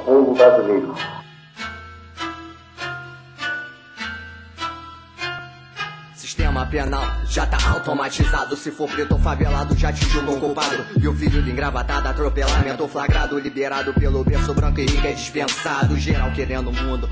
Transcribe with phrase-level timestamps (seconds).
[0.00, 0.94] povo brasileiro.
[6.14, 8.56] Sistema penal já tá automatizado.
[8.56, 10.84] Se for preto ou favelado, já te julgam culpado.
[11.00, 13.38] E o filho de engravatado, atropelamento flagrado.
[13.38, 15.96] Liberado pelo berço branco e rico é dispensado.
[15.96, 17.08] Geral querendo o mundo,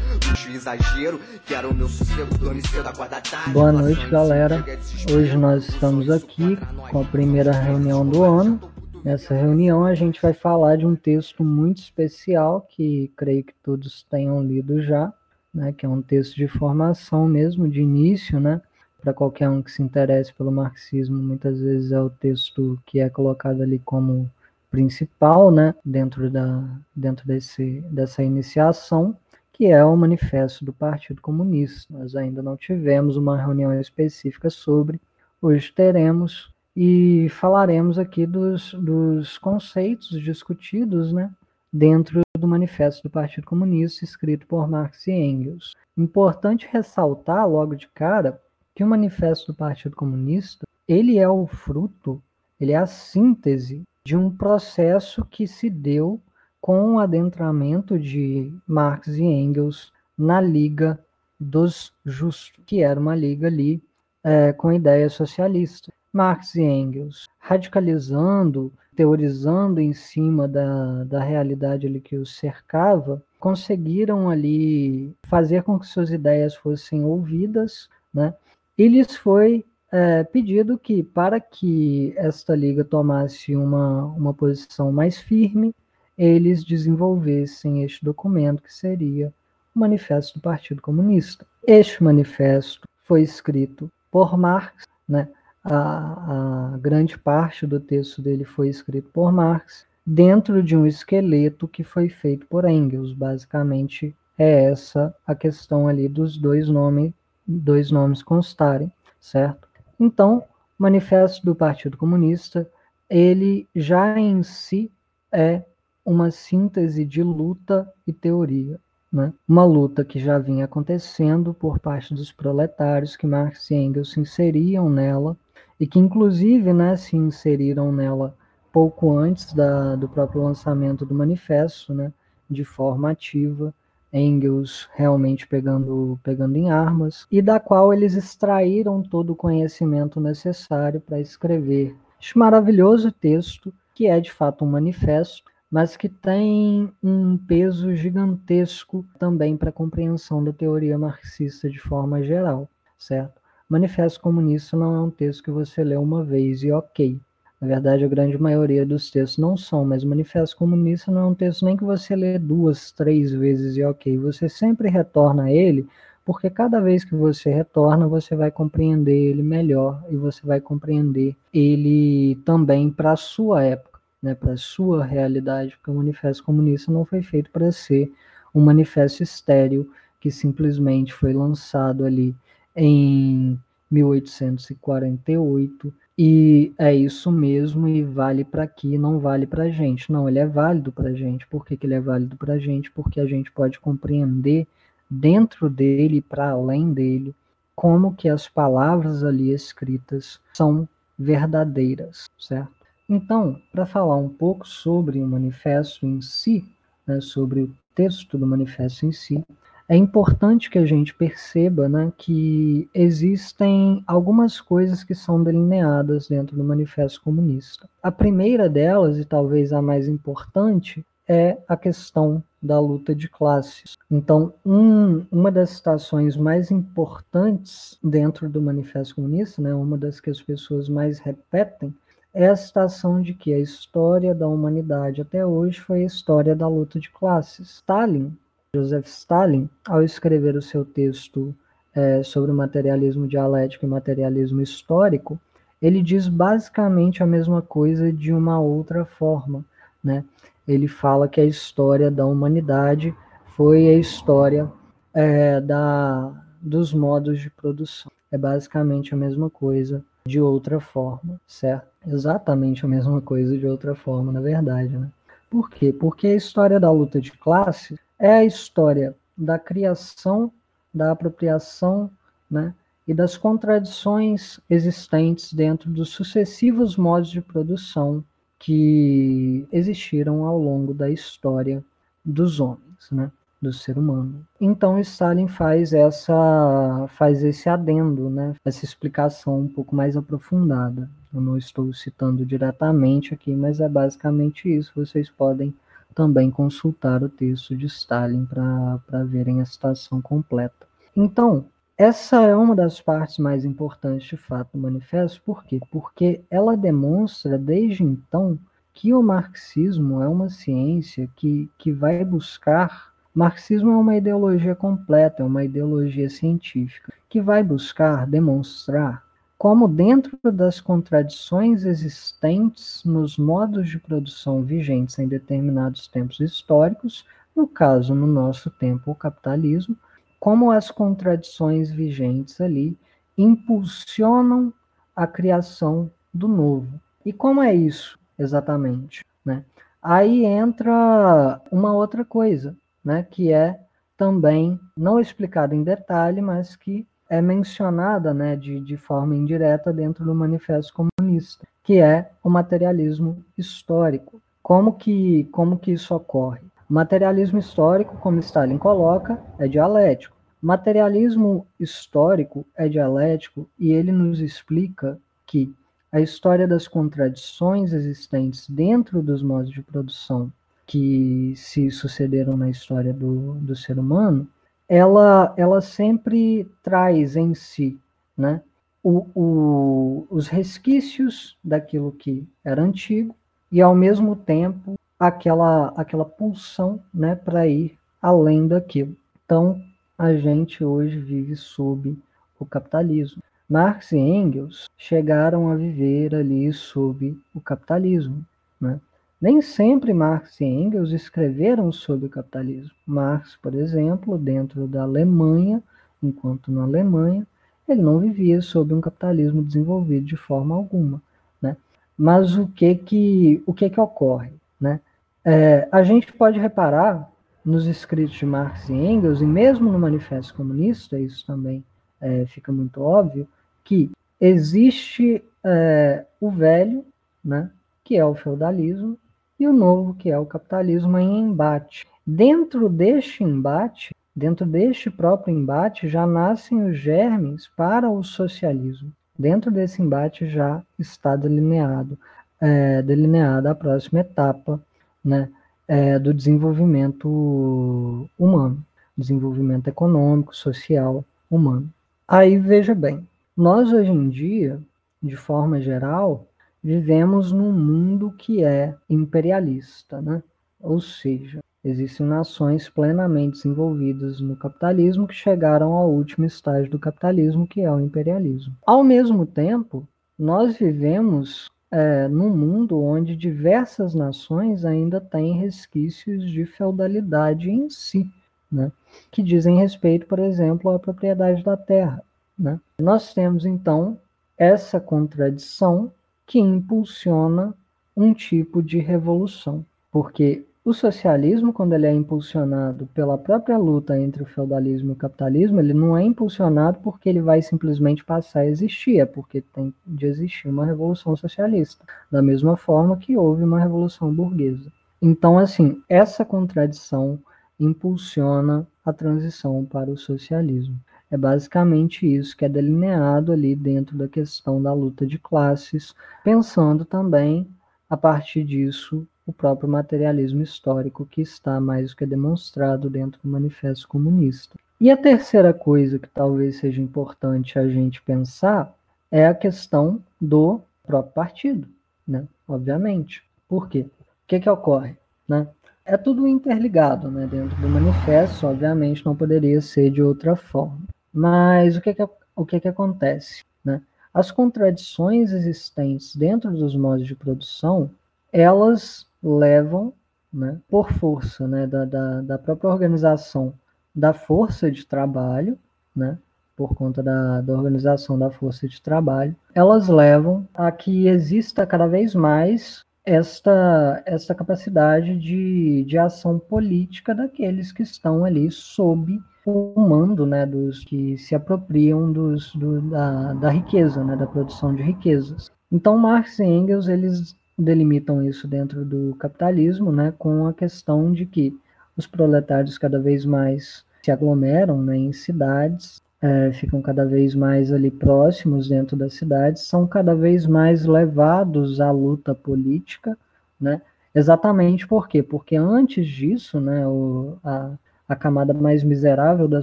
[0.49, 1.21] e exagero.
[1.47, 3.51] Quero o meu sossego, dormir cedo, acordar tarde.
[3.51, 4.65] Boa noite, galera.
[5.13, 6.57] Hoje nós estamos aqui
[6.91, 8.61] com a primeira reunião do ano.
[9.05, 14.03] Nessa reunião a gente vai falar de um texto muito especial que creio que todos
[14.03, 15.13] tenham lido já,
[15.55, 18.61] né, que é um texto de formação mesmo, de início, né,
[19.01, 23.09] para qualquer um que se interesse pelo marxismo, muitas vezes é o texto que é
[23.09, 24.31] colocado ali como
[24.71, 26.63] principal, né, dentro da
[26.95, 29.17] dentro desse dessa iniciação,
[29.53, 31.87] que é o manifesto do Partido Comunista.
[31.97, 35.01] Nós ainda não tivemos uma reunião específica sobre,
[35.41, 41.29] hoje teremos e falaremos aqui dos, dos conceitos discutidos, né,
[41.73, 45.75] dentro do manifesto do Partido Comunista escrito por Marx e Engels.
[45.97, 48.41] Importante ressaltar logo de cara
[48.77, 52.23] que o manifesto do Partido Comunista, ele é o fruto,
[52.61, 56.21] ele é a síntese de um processo que se deu
[56.61, 60.97] com o adentramento de Marx e Engels na Liga
[61.41, 63.83] dos Justos, que era uma liga ali
[64.23, 65.93] é, com ideia socialista.
[66.13, 74.29] Marx e Engels radicalizando, teorizando em cima da, da realidade ali que os cercava, conseguiram
[74.29, 78.35] ali fazer com que suas ideias fossem ouvidas, né?
[78.77, 85.19] E lhes foi é, pedido que, para que esta liga tomasse uma, uma posição mais
[85.19, 85.75] firme,
[86.17, 89.33] eles desenvolvessem este documento, que seria
[89.75, 91.47] o Manifesto do Partido Comunista.
[91.67, 95.29] Este manifesto foi escrito por Marx, né?
[95.75, 101.69] A, a grande parte do texto dele foi escrito por Marx, dentro de um esqueleto
[101.69, 103.13] que foi feito por Engels.
[103.13, 107.13] Basicamente, é essa a questão ali dos dois nomes
[107.49, 109.67] dois nomes constarem, certo?
[109.99, 110.45] Então,
[110.79, 112.71] Manifesto do Partido Comunista,
[113.09, 114.93] ele já em si
[115.33, 115.63] é
[116.05, 118.79] uma síntese de luta e teoria.
[119.11, 119.33] Né?
[119.49, 124.21] Uma luta que já vinha acontecendo por parte dos proletários, que Marx e Engels se
[124.21, 125.37] inseriam nela,
[125.79, 128.37] e que inclusive né, se inseriram nela
[128.73, 132.13] pouco antes da, do próprio lançamento do manifesto, né,
[132.49, 133.75] de forma ativa,
[134.13, 141.01] Engels realmente pegando, pegando em armas, e da qual eles extraíram todo o conhecimento necessário
[141.01, 147.37] para escrever este maravilhoso texto, que é de fato um manifesto, mas que tem um
[147.37, 153.38] peso gigantesco também para a compreensão da teoria marxista de forma geral, certo?
[153.69, 157.21] Manifesto Comunista não é um texto que você lê uma vez e ok.
[157.61, 161.27] Na verdade, a grande maioria dos textos não são, mas o Manifesto Comunista não é
[161.27, 164.17] um texto nem que você lê duas, três vezes e ok.
[164.17, 165.87] Você sempre retorna a ele,
[166.25, 171.37] porque cada vez que você retorna, você vai compreender ele melhor e você vai compreender
[171.53, 176.91] ele também para a sua época, né, para a sua realidade, porque o Manifesto Comunista
[176.91, 178.11] não foi feito para ser
[178.55, 182.35] um manifesto estéreo que simplesmente foi lançado ali
[182.79, 183.59] em
[183.91, 190.11] 1848 e é isso mesmo e vale para aqui, não vale para gente.
[190.11, 191.47] Não, ele é válido para gente.
[191.47, 192.91] Por que, que ele é válido para gente?
[192.91, 194.67] Porque a gente pode compreender
[195.11, 197.35] dentro dele, para além dele,
[197.75, 200.89] como que as palavras ali escritas são
[201.19, 202.73] verdadeiras, certo?
[203.09, 206.65] Então, para falar um pouco sobre o manifesto em si,
[207.07, 209.43] né, sobre o texto do manifesto em si,
[209.89, 216.55] é importante que a gente perceba né, que existem algumas coisas que são delineadas dentro
[216.55, 217.89] do Manifesto Comunista.
[218.03, 223.97] A primeira delas, e talvez a mais importante, é a questão da luta de classes.
[224.11, 230.29] Então, um, uma das citações mais importantes dentro do Manifesto Comunista, né, uma das que
[230.29, 231.95] as pessoas mais repetem,
[232.35, 236.69] é a citação de que a história da humanidade até hoje foi a história da
[236.69, 237.77] luta de classes.
[237.77, 238.37] Stalin
[238.79, 241.55] Joseph Stalin, ao escrever o seu texto
[241.95, 245.39] é, sobre o materialismo dialético e materialismo histórico,
[245.81, 249.65] ele diz basicamente a mesma coisa de uma outra forma.
[250.03, 250.25] Né?
[250.67, 253.15] Ele fala que a história da humanidade
[253.57, 254.71] foi a história
[255.13, 258.11] é, da, dos modos de produção.
[258.31, 261.89] É basicamente a mesma coisa de outra forma, certo?
[262.07, 264.97] Exatamente a mesma coisa de outra forma, na verdade.
[264.97, 265.09] Né?
[265.49, 265.93] Por quê?
[265.93, 270.53] Porque a história da luta de classes é a história da criação,
[270.93, 272.11] da apropriação,
[272.51, 272.75] né,
[273.07, 278.23] e das contradições existentes dentro dos sucessivos modos de produção
[278.59, 281.83] que existiram ao longo da história
[282.25, 283.31] dos homens, né?
[283.61, 284.47] do ser humano.
[284.61, 288.55] Então Stalin faz essa faz esse adendo, né?
[288.65, 291.11] Essa explicação um pouco mais aprofundada.
[291.35, 294.93] Eu não estou citando diretamente aqui, mas é basicamente isso.
[294.95, 295.75] Vocês podem
[296.19, 300.89] também consultar o texto de Stalin para verem a citação completa.
[301.15, 301.67] Então,
[301.97, 305.79] essa é uma das partes mais importantes de fato do manifesto, por quê?
[305.93, 308.59] Porque ela demonstra desde então
[308.93, 315.45] que o marxismo é uma ciência que, que vai buscar Marxismo é uma ideologia completa,
[315.45, 319.23] é uma ideologia científica, que vai buscar demonstrar
[319.59, 327.27] como, dentro das contradições existentes nos modos de produção vigentes em determinados tempos históricos,
[327.57, 329.97] no caso, no nosso tempo, o capitalismo,
[330.39, 332.97] como as contradições vigentes ali
[333.37, 334.73] impulsionam
[335.15, 337.01] a criação do novo.
[337.27, 339.27] E como é isso exatamente?
[339.45, 339.65] Né?
[340.01, 343.81] Aí entra uma outra coisa né, que é
[344.17, 350.25] também não explicada em detalhe, mas que é mencionada né, de, de forma indireta dentro
[350.25, 354.41] do Manifesto Comunista, que é o materialismo histórico.
[354.63, 356.61] Como que, como que isso ocorre?
[356.89, 360.37] Materialismo histórico, como Stalin coloca, é dialético.
[360.61, 365.73] Materialismo histórico é dialético e ele nos explica que
[366.11, 370.51] a história das contradições existentes dentro dos modos de produção
[370.87, 374.49] que se sucederam na história do, do ser humano,
[374.89, 377.99] ela, ela sempre traz em si
[378.37, 378.63] né,
[379.03, 383.35] o, o, os resquícios daquilo que era antigo
[383.71, 389.15] e, ao mesmo tempo, aquela, aquela pulsão né, para ir além daquilo.
[389.45, 389.83] Então,
[390.17, 392.17] a gente hoje vive sob
[392.59, 393.43] o capitalismo.
[393.69, 398.45] Marx e Engels chegaram a viver ali sob o capitalismo.
[398.81, 398.99] Né?
[399.41, 402.91] Nem sempre Marx e Engels escreveram sobre o capitalismo.
[403.07, 405.83] Marx, por exemplo, dentro da Alemanha,
[406.23, 407.47] enquanto na Alemanha,
[407.89, 411.23] ele não vivia sob um capitalismo desenvolvido de forma alguma.
[411.63, 411.77] Né?
[412.17, 414.51] Mas o que que, o que, que ocorre?
[414.81, 415.01] Né?
[415.45, 417.31] É, a gente pode reparar
[417.65, 421.85] nos escritos de Marx e Engels, e mesmo no Manifesto Comunista, isso também
[422.21, 423.47] é, fica muito óbvio,
[423.85, 424.11] que
[424.41, 427.05] existe é, o velho,
[427.45, 427.71] né,
[428.03, 429.19] que é o feudalismo,
[429.59, 432.07] e o novo, que é o capitalismo, em embate.
[432.27, 439.13] Dentro deste embate, dentro deste próprio embate, já nascem os germes para o socialismo.
[439.39, 442.19] Dentro desse embate já está delineado,
[442.61, 444.81] é, delineada a próxima etapa
[445.25, 445.49] né,
[445.87, 448.85] é, do desenvolvimento humano,
[449.17, 451.89] desenvolvimento econômico, social, humano.
[452.27, 453.27] Aí veja bem,
[453.57, 454.81] nós hoje em dia,
[455.23, 456.48] de forma geral,
[456.83, 460.43] vivemos num mundo que é imperialista, né?
[460.81, 467.67] Ou seja, existem nações plenamente desenvolvidas no capitalismo que chegaram ao último estágio do capitalismo,
[467.67, 468.75] que é o imperialismo.
[468.87, 470.07] Ao mesmo tempo,
[470.39, 478.31] nós vivemos é, num mundo onde diversas nações ainda têm resquícios de feudalidade em si,
[478.71, 478.93] né?
[479.31, 482.23] que dizem respeito, por exemplo, à propriedade da terra.
[482.59, 482.79] Né?
[483.01, 484.19] Nós temos, então,
[484.57, 486.13] essa contradição
[486.49, 487.75] que impulsiona
[488.17, 494.43] um tipo de revolução, porque o socialismo, quando ele é impulsionado pela própria luta entre
[494.43, 498.67] o feudalismo e o capitalismo, ele não é impulsionado porque ele vai simplesmente passar a
[498.67, 503.79] existir, é porque tem de existir uma revolução socialista, da mesma forma que houve uma
[503.79, 504.91] revolução burguesa.
[505.21, 507.39] Então, assim, essa contradição
[507.79, 510.99] impulsiona a transição para o socialismo.
[511.31, 517.05] É basicamente isso que é delineado ali dentro da questão da luta de classes, pensando
[517.05, 517.69] também,
[518.09, 523.49] a partir disso, o próprio materialismo histórico que está mais do que demonstrado dentro do
[523.49, 524.79] Manifesto Comunista.
[525.01, 528.95] E a terceira coisa que talvez seja importante a gente pensar
[529.31, 531.89] é a questão do próprio partido,
[532.27, 532.47] né?
[532.67, 533.43] Obviamente.
[533.69, 534.01] Por quê?
[534.01, 535.17] O que, que ocorre?
[535.47, 535.69] Né?
[536.05, 537.47] É tudo interligado né?
[537.47, 541.03] dentro do manifesto, obviamente não poderia ser de outra forma.
[541.33, 543.65] Mas o que, que, o que, que acontece?
[543.85, 544.03] Né?
[544.33, 548.11] As contradições existentes dentro dos modos de produção,
[548.53, 550.13] elas levam,
[550.53, 553.73] né, por força né, da, da, da própria organização
[554.15, 555.79] da força de trabalho,
[556.15, 556.39] né,
[556.77, 562.07] por conta da, da organização da força de trabalho, elas levam a que exista cada
[562.07, 570.01] vez mais esta, esta capacidade de, de ação política daqueles que estão ali sob o
[570.01, 575.03] mando né, dos que se apropriam dos, do, da, da riqueza, né, da produção de
[575.03, 575.71] riquezas.
[575.91, 581.47] Então, Marx e Engels eles delimitam isso dentro do capitalismo, né, com a questão de
[581.47, 581.79] que
[582.17, 587.93] os proletários cada vez mais se aglomeram né, em cidades, é, ficam cada vez mais
[587.93, 593.37] ali próximos dentro das cidades, são cada vez mais levados à luta política,
[593.81, 594.01] né?
[594.35, 595.43] Exatamente por quê?
[595.43, 597.93] Porque antes disso, né, o, a,
[598.29, 599.83] a camada mais miserável da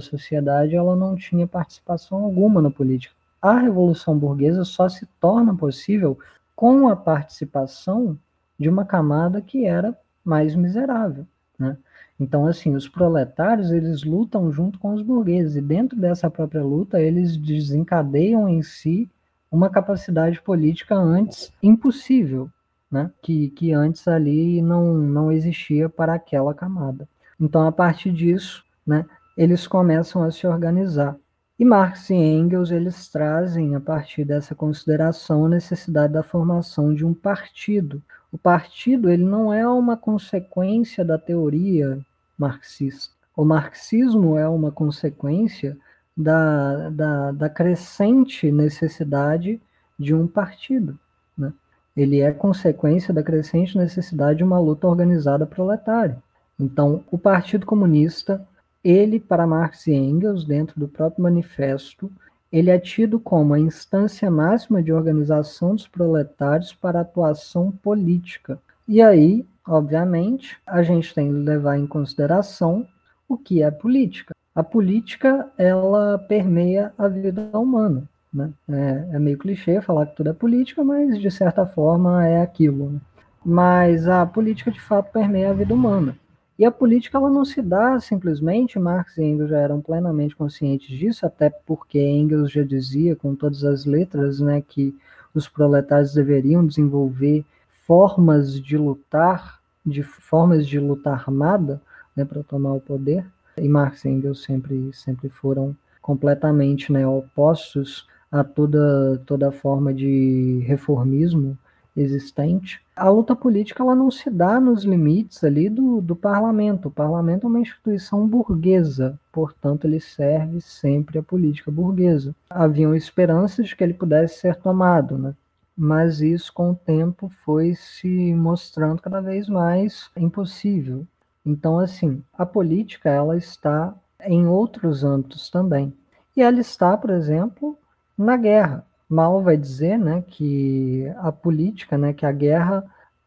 [0.00, 3.14] sociedade, ela não tinha participação alguma na política.
[3.42, 6.18] A revolução burguesa só se torna possível
[6.54, 8.18] com a participação
[8.58, 11.26] de uma camada que era mais miserável,
[11.58, 11.76] né?
[12.18, 16.98] Então, assim, os proletários, eles lutam junto com os burgueses, e dentro dessa própria luta,
[16.98, 19.10] eles desencadeiam em si
[19.50, 22.50] uma capacidade política antes impossível,
[22.90, 23.10] né?
[23.20, 27.06] que, que antes ali não, não existia para aquela camada.
[27.40, 29.04] Então, a partir disso, né,
[29.36, 31.16] eles começam a se organizar.
[31.58, 37.04] E Marx e Engels eles trazem a partir dessa consideração a necessidade da formação de
[37.04, 38.02] um partido.
[38.30, 41.98] O partido ele não é uma consequência da teoria
[42.38, 43.14] marxista.
[43.34, 45.78] O marxismo é uma consequência
[46.16, 49.60] da, da, da crescente necessidade
[49.98, 50.98] de um partido.
[51.36, 51.52] Né?
[51.96, 56.22] Ele é consequência da crescente necessidade de uma luta organizada proletária.
[56.58, 58.46] Então, o Partido Comunista
[58.88, 62.08] ele, para Marx e Engels, dentro do próprio manifesto,
[62.52, 68.60] ele é tido como a instância máxima de organização dos proletários para atuação política.
[68.86, 72.86] E aí, obviamente, a gente tem que levar em consideração
[73.28, 74.32] o que é política.
[74.54, 78.08] A política, ela permeia a vida humana.
[78.32, 78.50] Né?
[78.68, 82.90] É, é meio clichê falar que tudo é política, mas de certa forma é aquilo.
[82.90, 83.00] Né?
[83.44, 86.16] Mas a política, de fato, permeia a vida humana.
[86.58, 90.88] E a política ela não se dá simplesmente, Marx e Engels já eram plenamente conscientes
[90.88, 94.96] disso, até porque Engels já dizia com todas as letras né, que
[95.34, 97.44] os proletários deveriam desenvolver
[97.86, 101.80] formas de lutar, de formas de luta armada
[102.16, 103.26] né, para tomar o poder.
[103.58, 110.62] E Marx e Engels sempre, sempre foram completamente né, opostos a toda, toda forma de
[110.66, 111.56] reformismo
[111.94, 112.80] existente.
[112.96, 116.88] A luta política ela não se dá nos limites ali do, do parlamento.
[116.88, 122.34] O parlamento é uma instituição burguesa, portanto, ele serve sempre à política burguesa.
[122.48, 125.34] Haviam esperanças de que ele pudesse ser tomado, né?
[125.76, 131.06] mas isso, com o tempo, foi se mostrando cada vez mais impossível.
[131.44, 135.92] Então, assim, a política ela está em outros âmbitos também.
[136.34, 137.78] E ela está, por exemplo,
[138.16, 138.85] na guerra.
[139.08, 142.84] Mal vai dizer, né, que a política, né, que a guerra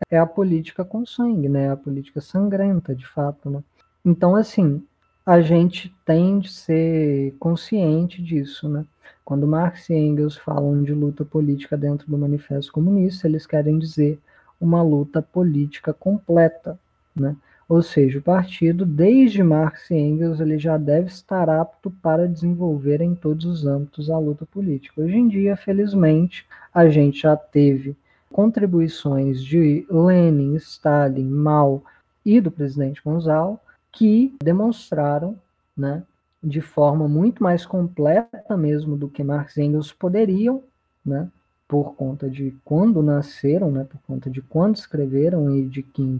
[0.09, 3.63] é a política com sangue, né, a política sangrenta, de fato, né.
[4.03, 4.83] Então, assim,
[5.25, 8.85] a gente tem de ser consciente disso, né.
[9.23, 14.19] Quando Marx e Engels falam de luta política dentro do Manifesto Comunista, eles querem dizer
[14.59, 16.77] uma luta política completa,
[17.15, 17.37] né.
[17.69, 22.99] Ou seja, o partido, desde Marx e Engels, ele já deve estar apto para desenvolver
[22.99, 24.99] em todos os âmbitos a luta política.
[24.99, 27.95] Hoje em dia, felizmente, a gente já teve
[28.31, 31.83] contribuições de Lenin, Stalin, Mao
[32.25, 33.59] e do presidente Gonzalo
[33.91, 35.35] que demonstraram,
[35.77, 36.01] né,
[36.43, 40.63] de forma muito mais completa mesmo do que Marx e Engels poderiam,
[41.05, 41.27] né,
[41.69, 46.19] por conta de quando nasceram, né, por conta de quando escreveram e de, que em,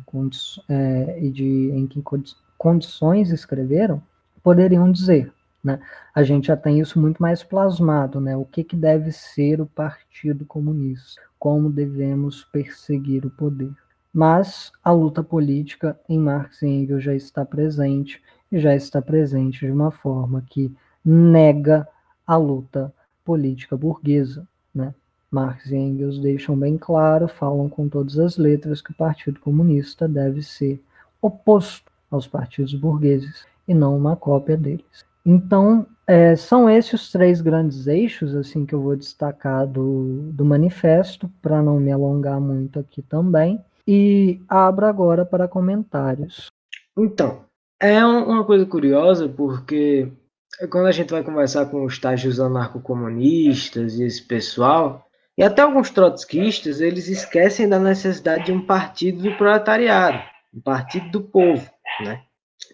[0.70, 2.03] é, e de em que
[2.56, 4.00] condições escreveram,
[4.44, 5.34] poderiam dizer.
[5.63, 5.79] Né?
[6.13, 8.38] A gente já tem isso muito mais plasmado, né?
[8.38, 13.74] o que, que deve ser o Partido Comunista, como devemos perseguir o poder.
[14.13, 19.65] Mas a luta política em Marx e Engels já está presente, e já está presente
[19.65, 20.72] de uma forma que
[21.03, 21.88] nega
[22.25, 22.94] a luta
[23.25, 24.48] política burguesa.
[24.74, 24.94] Né?
[25.31, 30.07] Marx e Engels deixam bem claro, falam com todas as letras que o Partido Comunista
[30.07, 30.81] deve ser
[31.21, 35.05] oposto aos partidos burgueses e não uma cópia deles.
[35.25, 40.43] Então, é, são esses os três grandes eixos assim que eu vou destacar do, do
[40.43, 43.63] manifesto, para não me alongar muito aqui também.
[43.88, 46.48] E abro agora para comentários.
[46.98, 47.41] Então,
[47.79, 50.12] é uma coisa curiosa, porque
[50.69, 55.09] quando a gente vai conversar com os estágios anarcocomunistas e esse pessoal,
[55.39, 60.22] e até alguns trotskistas, eles esquecem da necessidade de um partido do proletariado,
[60.53, 61.65] um partido do povo,
[62.01, 62.24] né?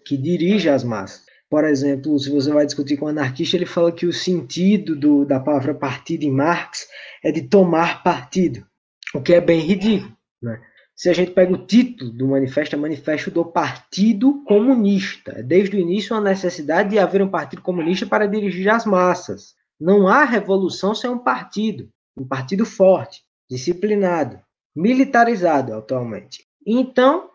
[0.03, 1.23] que dirige as massas.
[1.47, 5.25] Por exemplo, se você vai discutir com um anarquista, ele fala que o sentido do,
[5.25, 6.87] da palavra partido em Marx
[7.23, 8.65] é de tomar partido,
[9.13, 10.17] o que é bem ridículo.
[10.41, 10.59] Né?
[10.95, 15.43] Se a gente pega o título do manifesto, é Manifesto do Partido Comunista.
[15.43, 19.53] Desde o início, a necessidade de haver um partido comunista para dirigir as massas.
[19.79, 24.39] Não há revolução sem um partido um partido forte, disciplinado,
[24.75, 26.45] militarizado atualmente.
[26.65, 27.29] Então,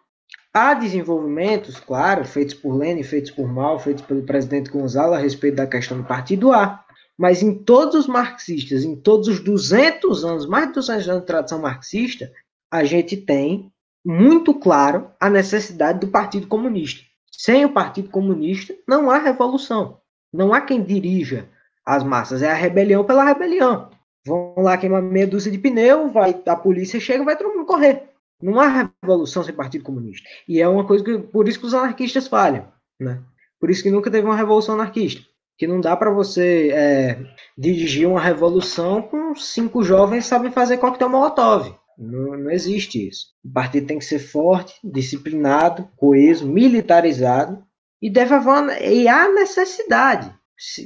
[0.52, 5.56] Há desenvolvimentos, claro, feitos por Lenin, feitos por Mao, feitos pelo presidente Gonzalo a respeito
[5.56, 6.84] da questão do partido A.
[7.16, 11.26] Mas em todos os marxistas, em todos os 200 anos, mais de 200 anos de
[11.26, 12.32] tradição marxista,
[12.68, 13.70] a gente tem
[14.04, 17.04] muito claro a necessidade do Partido Comunista.
[17.30, 20.00] Sem o Partido Comunista, não há revolução.
[20.32, 21.48] Não há quem dirija
[21.86, 22.42] as massas.
[22.42, 23.90] É a rebelião pela rebelião.
[24.26, 28.10] Vão lá queimar meia dúzia de pneu, vai, a polícia chega, vai todo mundo correr.
[28.42, 30.28] Não há revolução sem Partido Comunista.
[30.48, 32.66] E é uma coisa que, por isso que os anarquistas falham,
[32.98, 33.22] né?
[33.58, 35.22] Por isso que nunca teve uma revolução anarquista.
[35.58, 37.18] Que não dá para você é,
[37.56, 41.74] dirigir uma revolução com cinco jovens que sabem fazer coquetel molotov.
[41.98, 43.26] Não, não existe isso.
[43.44, 47.62] O partido tem que ser forte, disciplinado, coeso, militarizado
[48.00, 50.34] e deve haver e há necessidade.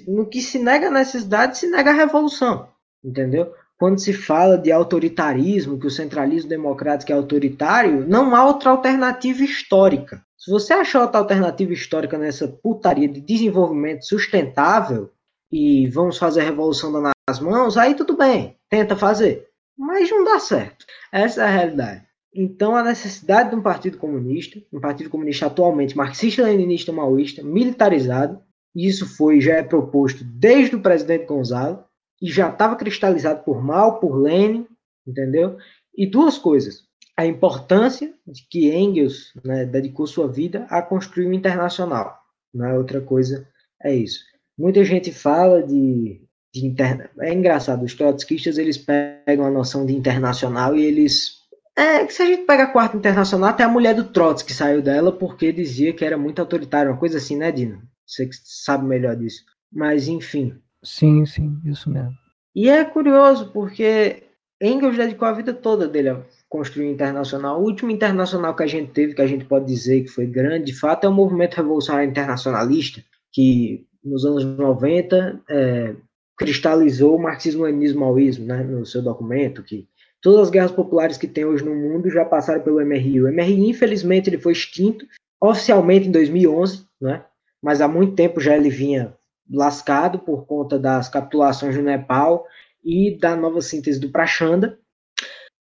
[0.09, 2.69] No que se nega a necessidade, se nega a revolução.
[3.05, 3.53] Entendeu?
[3.79, 9.43] quando se fala de autoritarismo, que o centralismo democrático é autoritário, não há outra alternativa
[9.43, 10.25] histórica.
[10.39, 15.11] Se você achar outra alternativa histórica nessa putaria de desenvolvimento sustentável
[15.51, 16.93] e vamos fazer a revolução
[17.29, 19.49] nas mãos, aí tudo bem, tenta fazer.
[19.77, 20.87] Mas não dá certo.
[21.13, 22.05] Essa é a realidade.
[22.35, 28.41] Então, a necessidade de um partido comunista, um partido comunista atualmente marxista-leninista maoísta, militarizado,
[28.75, 31.85] isso foi já é proposto desde o presidente Gonzalo,
[32.25, 34.67] e já estava cristalizado por Mal, por Lenin,
[35.07, 35.59] entendeu?
[35.95, 36.85] E duas coisas.
[37.15, 42.19] A importância de que Engels né, dedicou sua vida a construir um internacional.
[42.55, 42.73] Né?
[42.73, 43.47] Outra coisa
[43.83, 44.25] é isso.
[44.57, 47.11] Muita gente fala de, de interna...
[47.21, 51.45] É engraçado, os trotskistas eles pegam a noção de internacional e eles
[51.77, 54.81] é que se a gente pega a quarta internacional, até a mulher do Trotsky saiu
[54.81, 57.83] dela porque dizia que era muito autoritária, uma coisa assim, né, Dino?
[58.07, 59.45] Você que sabe melhor disso.
[59.73, 62.15] Mas, enfim, Sim, sim, isso mesmo.
[62.55, 64.23] E é curioso, porque
[64.63, 67.61] Engels dedicou a vida toda dele a construir o internacional.
[67.61, 70.67] O último internacional que a gente teve, que a gente pode dizer que foi grande,
[70.67, 75.97] de fato, é o movimento revolucionário internacionalista, que nos anos 90 é,
[76.37, 79.89] cristalizou o marxismo-leninismo-maoísmo né, no seu documento, que
[80.21, 83.23] todas as guerras populares que tem hoje no mundo já passaram pelo MRI.
[83.23, 85.07] O MRI, infelizmente, ele foi extinto
[85.43, 87.25] oficialmente em 2011, né,
[87.63, 89.15] mas há muito tempo já ele vinha
[89.51, 92.47] lascado por conta das capitulações do Nepal
[92.83, 94.79] e da nova síntese do Prachanda.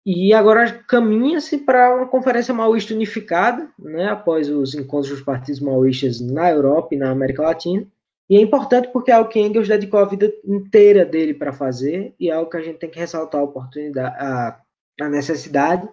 [0.06, 6.20] E agora caminha-se para uma conferência maoísta unificada, né, após os encontros dos partidos maoístas
[6.20, 7.86] na Europa e na América Latina.
[8.30, 12.14] E é importante porque é algo que Engels dedicou a vida inteira dele para fazer,
[12.18, 14.60] e é algo que a gente tem que ressaltar a oportunidade, a,
[15.00, 15.88] a necessidade,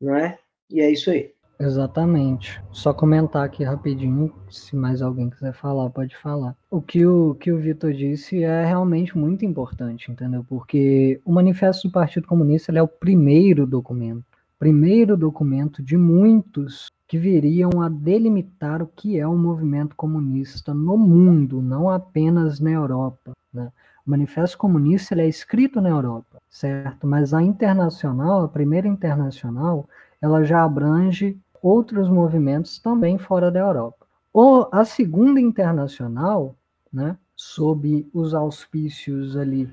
[0.00, 0.38] não é?
[0.70, 1.32] E é isso aí.
[1.60, 2.58] Exatamente.
[2.72, 6.56] Só comentar aqui rapidinho, se mais alguém quiser falar, pode falar.
[6.70, 10.42] O que o, que o Vitor disse é realmente muito importante, entendeu?
[10.48, 14.24] Porque o Manifesto do Partido Comunista é o primeiro documento,
[14.58, 20.96] primeiro documento de muitos que viriam a delimitar o que é o movimento comunista no
[20.96, 23.32] mundo, não apenas na Europa.
[23.52, 23.70] Né?
[24.06, 27.06] O Manifesto Comunista é escrito na Europa, certo?
[27.06, 29.86] Mas a internacional, a primeira internacional,
[30.22, 34.06] ela já abrange outros movimentos também fora da Europa.
[34.32, 36.54] O, a segunda internacional,
[36.92, 39.68] né, sob os auspícios ali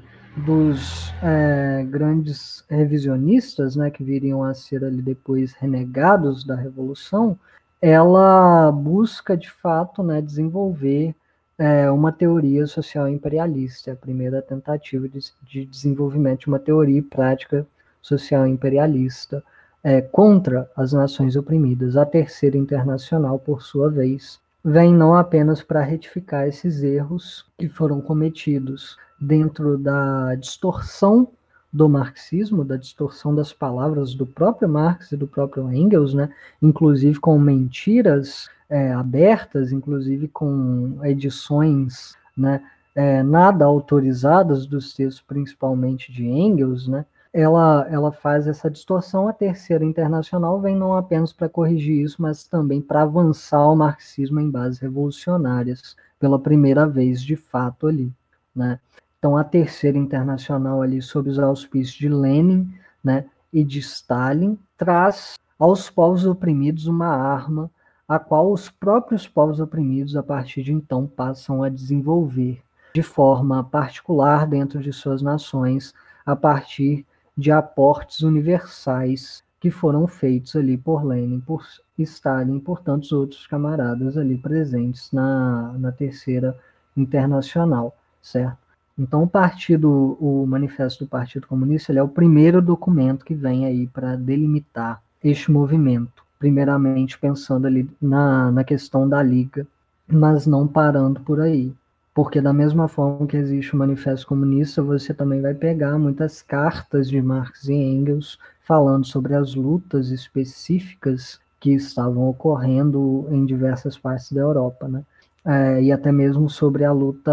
[0.45, 7.37] dos é, grandes revisionistas, né, que viriam a ser ali depois renegados da Revolução,
[7.81, 11.15] ela busca de fato né, desenvolver
[11.57, 17.01] é, uma teoria social imperialista, a primeira tentativa de, de desenvolvimento de uma teoria e
[17.01, 17.65] prática
[18.01, 19.43] social imperialista
[19.87, 21.95] é, contra as nações oprimidas.
[21.95, 28.01] A Terceira Internacional, por sua vez, vem não apenas para retificar esses erros que foram
[28.01, 31.29] cometidos dentro da distorção
[31.71, 36.29] do marxismo, da distorção das palavras do próprio Marx e do próprio Engels, né?
[36.61, 42.61] inclusive com mentiras é, abertas, inclusive com edições né,
[42.93, 47.05] é, nada autorizadas dos textos, principalmente de Engels, né?
[47.33, 49.27] Ela, ela faz essa distorção.
[49.27, 54.39] A terceira internacional vem não apenas para corrigir isso, mas também para avançar o marxismo
[54.39, 58.11] em bases revolucionárias pela primeira vez de fato ali,
[58.55, 58.79] né?
[59.19, 62.71] Então a terceira internacional ali sob os auspícios de Lenin,
[63.03, 67.71] né, e de Stalin traz aos povos oprimidos uma arma
[68.07, 72.61] a qual os próprios povos oprimidos a partir de então passam a desenvolver
[72.93, 75.93] de forma particular dentro de suas nações
[76.25, 77.05] a partir
[77.37, 81.65] de aportes universais que foram feitos ali por Lenin, por
[81.97, 86.57] Stalin por tantos outros camaradas ali presentes na, na terceira
[86.95, 88.57] internacional, certo?
[88.97, 93.65] Então o partido, o manifesto do Partido Comunista, ele é o primeiro documento que vem
[93.65, 99.67] aí para delimitar este movimento, primeiramente pensando ali na, na questão da Liga,
[100.07, 101.73] mas não parando por aí.
[102.17, 107.07] Porque da mesma forma que existe o Manifesto Comunista, você também vai pegar muitas cartas
[107.07, 114.31] de Marx e Engels falando sobre as lutas específicas que estavam ocorrendo em diversas partes
[114.31, 115.03] da Europa, né?
[115.45, 117.31] É, e até mesmo sobre a luta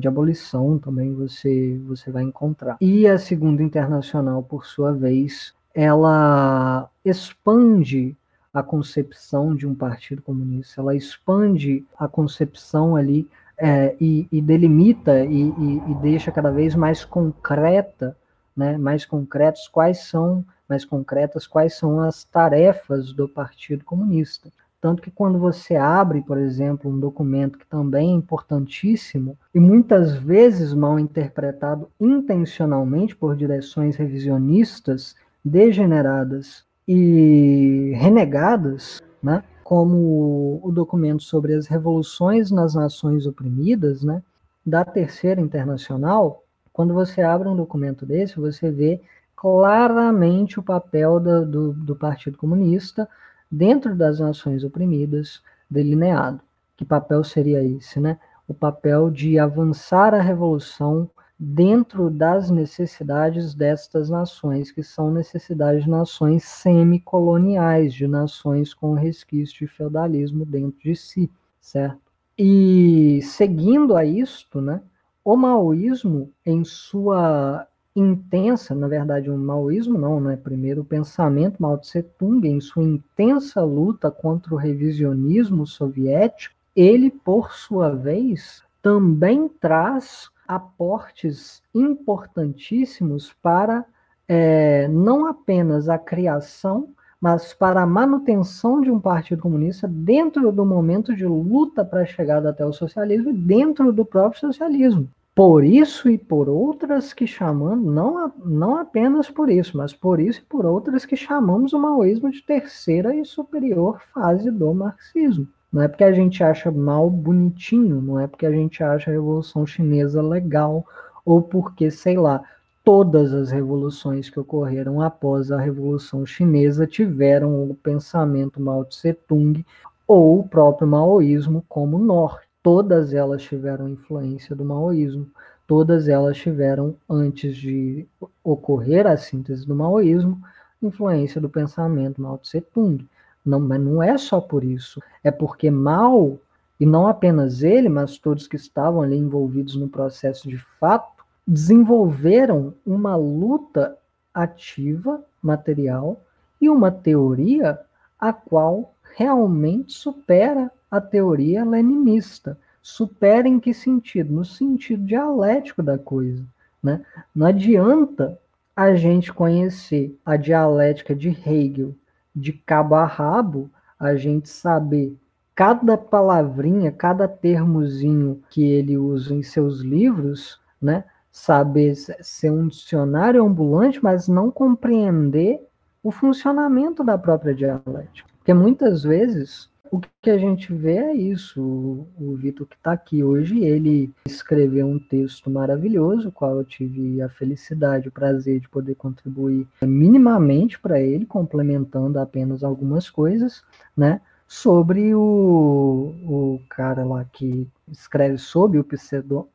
[0.00, 2.78] de abolição também você, você vai encontrar.
[2.80, 8.16] E a Segunda Internacional, por sua vez, ela expande
[8.54, 13.28] a concepção de um partido comunista, ela expande a concepção ali
[13.58, 18.16] é, e, e, delimita e, e, e, deixa cada vez mais concreta,
[18.56, 24.50] né, mais concretos quais são, mais concretas quais são as tarefas do Partido Comunista.
[24.80, 30.14] Tanto que quando você abre, por exemplo, um documento que também é importantíssimo e muitas
[30.14, 39.42] vezes mal interpretado intencionalmente por direções revisionistas, degeneradas e renegadas, né?
[39.64, 44.22] Como o documento sobre as revoluções nas nações oprimidas, né,
[44.64, 49.00] da Terceira Internacional, quando você abre um documento desse, você vê
[49.34, 53.08] claramente o papel do, do, do Partido Comunista
[53.50, 56.40] dentro das nações oprimidas delineado.
[56.76, 58.18] Que papel seria esse, né?
[58.46, 65.90] O papel de avançar a revolução dentro das necessidades destas nações, que são necessidades de
[65.90, 72.00] nações semicoloniais, de nações com resquício de feudalismo dentro de si, certo?
[72.38, 74.80] E seguindo a isto, né,
[75.24, 77.66] o maoísmo, em sua
[77.96, 80.36] intensa, na verdade, o maoísmo não, né?
[80.36, 87.10] Primeiro, o pensamento Mao Tse Tung, em sua intensa luta contra o revisionismo soviético, ele,
[87.10, 93.84] por sua vez, também traz aportes importantíssimos para
[94.28, 96.88] é, não apenas a criação,
[97.20, 102.06] mas para a manutenção de um partido comunista dentro do momento de luta para a
[102.06, 105.08] chegada até o socialismo e dentro do próprio socialismo.
[105.34, 110.40] Por isso e por outras que chamamos, não, não apenas por isso, mas por isso
[110.40, 115.48] e por outras que chamamos o maoísmo de terceira e superior fase do marxismo.
[115.74, 119.12] Não é porque a gente acha mal bonitinho, não é porque a gente acha a
[119.12, 120.86] Revolução Chinesa legal,
[121.26, 122.44] ou porque, sei lá,
[122.84, 129.66] todas as revoluções que ocorreram após a Revolução Chinesa tiveram o pensamento Mao Tse Tung
[130.06, 132.46] ou o próprio maoísmo como norte.
[132.62, 135.26] Todas elas tiveram influência do maoísmo,
[135.66, 138.06] todas elas tiveram, antes de
[138.44, 140.40] ocorrer a síntese do maoísmo,
[140.80, 143.04] influência do pensamento Mao Tse Tung.
[143.44, 145.02] Não, mas não é só por isso.
[145.22, 146.38] É porque Mal,
[146.80, 152.74] e não apenas ele, mas todos que estavam ali envolvidos no processo de fato, desenvolveram
[152.86, 153.96] uma luta
[154.32, 156.20] ativa, material,
[156.60, 157.78] e uma teoria
[158.18, 162.58] a qual realmente supera a teoria leninista.
[162.80, 164.32] Supera em que sentido?
[164.32, 166.44] No sentido dialético da coisa.
[166.82, 167.04] Né?
[167.34, 168.38] Não adianta
[168.74, 171.94] a gente conhecer a dialética de Hegel
[172.34, 175.16] de cabo a rabo, a gente saber
[175.54, 181.04] cada palavrinha, cada termozinho que ele usa em seus livros, né?
[181.30, 185.60] Saber ser um dicionário ambulante, mas não compreender
[186.02, 188.28] o funcionamento da própria dialética.
[188.38, 191.60] Porque muitas vezes o que a gente vê é isso.
[191.60, 197.22] O, o Vitor que está aqui hoje, ele escreveu um texto maravilhoso, qual eu tive
[197.22, 203.62] a felicidade, o prazer de poder contribuir minimamente para ele, complementando apenas algumas coisas,
[203.96, 204.20] né?
[204.48, 208.84] Sobre o, o cara lá que escreve sob o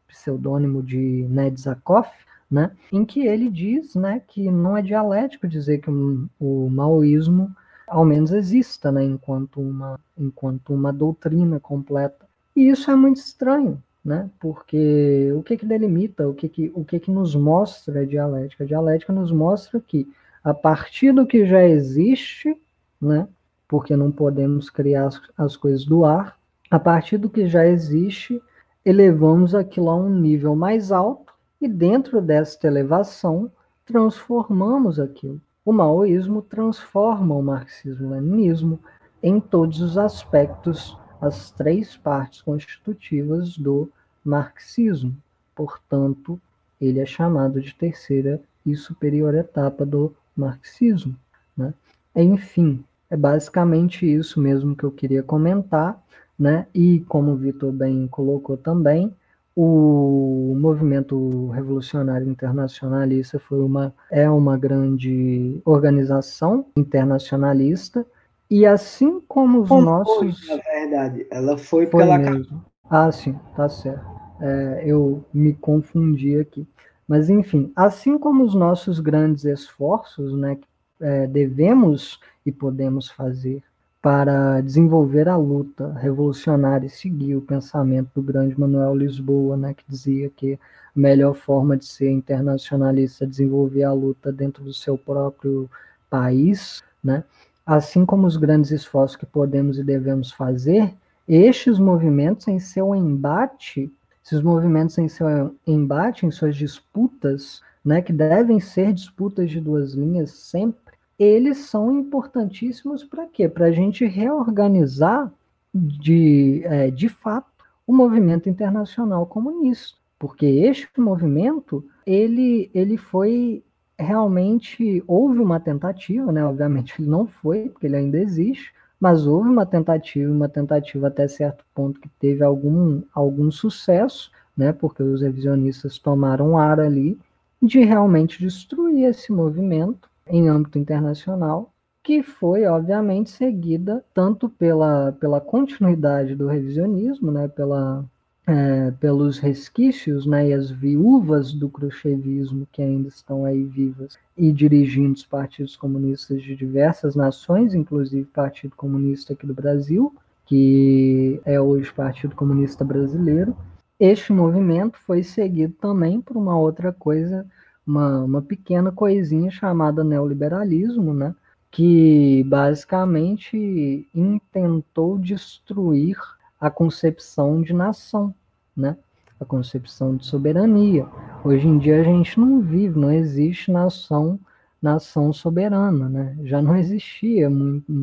[0.07, 2.09] pseudônimo de Ned Zakoff,
[2.49, 2.71] né?
[2.91, 7.55] Em que ele diz, né, que não é dialético dizer que o, o maoísmo
[7.89, 12.27] ao menos exista, né, enquanto uma, enquanto uma doutrina completa.
[12.55, 16.85] E isso é muito estranho, né, porque o que que delimita, o que que, o
[16.85, 18.63] que que nos mostra a dialética?
[18.63, 20.07] A dialética nos mostra que
[20.43, 22.55] a partir do que já existe,
[23.01, 23.27] né,
[23.67, 26.37] porque não podemos criar as, as coisas do ar,
[26.71, 28.41] a partir do que já existe,
[28.85, 33.51] elevamos aquilo a um nível mais alto e dentro desta elevação
[33.85, 35.41] transformamos aquilo.
[35.65, 38.79] O maoísmo transforma o marxismo-leninismo
[39.21, 43.91] em todos os aspectos, as três partes constitutivas do
[44.23, 45.15] marxismo.
[45.53, 46.39] Portanto,
[46.79, 51.15] ele é chamado de terceira e superior etapa do marxismo.
[51.55, 51.73] Né?
[52.15, 56.01] Enfim, é basicamente isso mesmo que eu queria comentar,
[56.37, 56.67] né?
[56.73, 59.13] E como o Vitor bem colocou também,
[59.61, 68.05] o movimento revolucionário internacionalista foi uma é uma grande organização internacionalista
[68.49, 70.39] E assim como os Como nossos.
[70.45, 72.63] Foi, na verdade, ela foi, Foi pela mesmo.
[72.89, 74.05] Ah, sim, tá certo.
[74.41, 76.65] É, eu me confundi aqui.
[77.07, 80.67] Mas, enfim, assim como os nossos grandes esforços, né, que
[81.01, 83.61] é, devemos e podemos fazer
[84.01, 89.83] para desenvolver a luta revolucionária e seguir o pensamento do grande Manuel Lisboa, né, que
[89.87, 94.97] dizia que a melhor forma de ser internacionalista é desenvolver a luta dentro do seu
[94.97, 95.69] próprio
[96.09, 97.23] país, né?
[97.65, 100.93] Assim como os grandes esforços que podemos e devemos fazer,
[101.27, 103.91] estes movimentos em seu embate,
[104.25, 109.93] esses movimentos em seu embate, em suas disputas, né, que devem ser disputas de duas
[109.93, 110.88] linhas sempre,
[111.19, 113.49] eles são importantíssimos para quê?
[113.49, 115.31] Para a gente reorganizar
[115.73, 117.47] de, é, de fato
[117.85, 123.63] o movimento internacional comunista, porque este movimento ele, ele foi
[123.97, 126.45] realmente houve uma tentativa, né?
[126.45, 131.27] Obviamente ele não foi, porque ele ainda existe, mas houve uma tentativa, uma tentativa até
[131.27, 134.71] certo ponto que teve algum, algum sucesso, né?
[134.71, 137.19] Porque os revisionistas tomaram ar ali
[137.61, 145.41] de realmente destruir esse movimento em âmbito internacional, que foi, obviamente, seguida tanto pela, pela
[145.41, 148.05] continuidade do revisionismo, né, pela,
[148.47, 154.51] é, pelos resquícios né, e as viúvas do cruchevismo que ainda estão aí vivas e
[154.51, 160.15] dirigindo os partidos comunistas de diversas nações, inclusive o Partido Comunista aqui do Brasil,
[160.45, 163.55] que é hoje o Partido Comunista Brasileiro.
[163.99, 167.45] Este movimento foi seguido também por uma outra coisa
[167.89, 171.35] uma, uma pequena coisinha chamada neoliberalismo, né?
[171.71, 176.17] que basicamente intentou destruir
[176.59, 178.33] a concepção de nação,
[178.75, 178.97] né?
[179.39, 181.07] a concepção de soberania.
[181.43, 184.39] Hoje em dia a gente não vive, não existe nação
[184.81, 186.37] nação soberana, né?
[186.45, 187.49] Já não existia,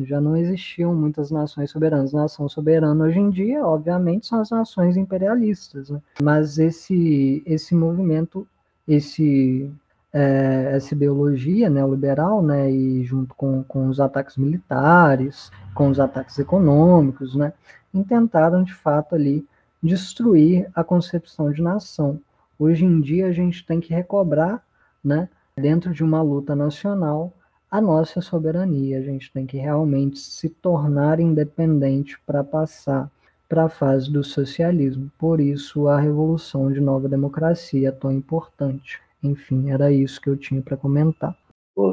[0.05, 2.13] já não existiam muitas nações soberanas.
[2.13, 5.99] Nação soberana hoje em dia, obviamente, são as nações imperialistas, né?
[6.21, 8.47] Mas esse esse movimento
[8.87, 9.71] esse,
[10.13, 16.39] é, essa ideologia neoliberal, né, e junto com, com os ataques militares, com os ataques
[16.39, 17.53] econômicos, né,
[17.93, 19.45] intentaram de fato ali
[19.81, 22.19] destruir a concepção de nação.
[22.57, 24.63] Hoje em dia a gente tem que recobrar,
[25.03, 27.33] né, dentro de uma luta nacional,
[27.69, 28.99] a nossa soberania.
[28.99, 33.11] A gente tem que realmente se tornar independente para passar
[33.47, 35.11] para a fase do socialismo.
[35.17, 38.99] Por isso, a revolução de nova democracia é tão importante.
[39.23, 41.37] Enfim, era isso que eu tinha para comentar.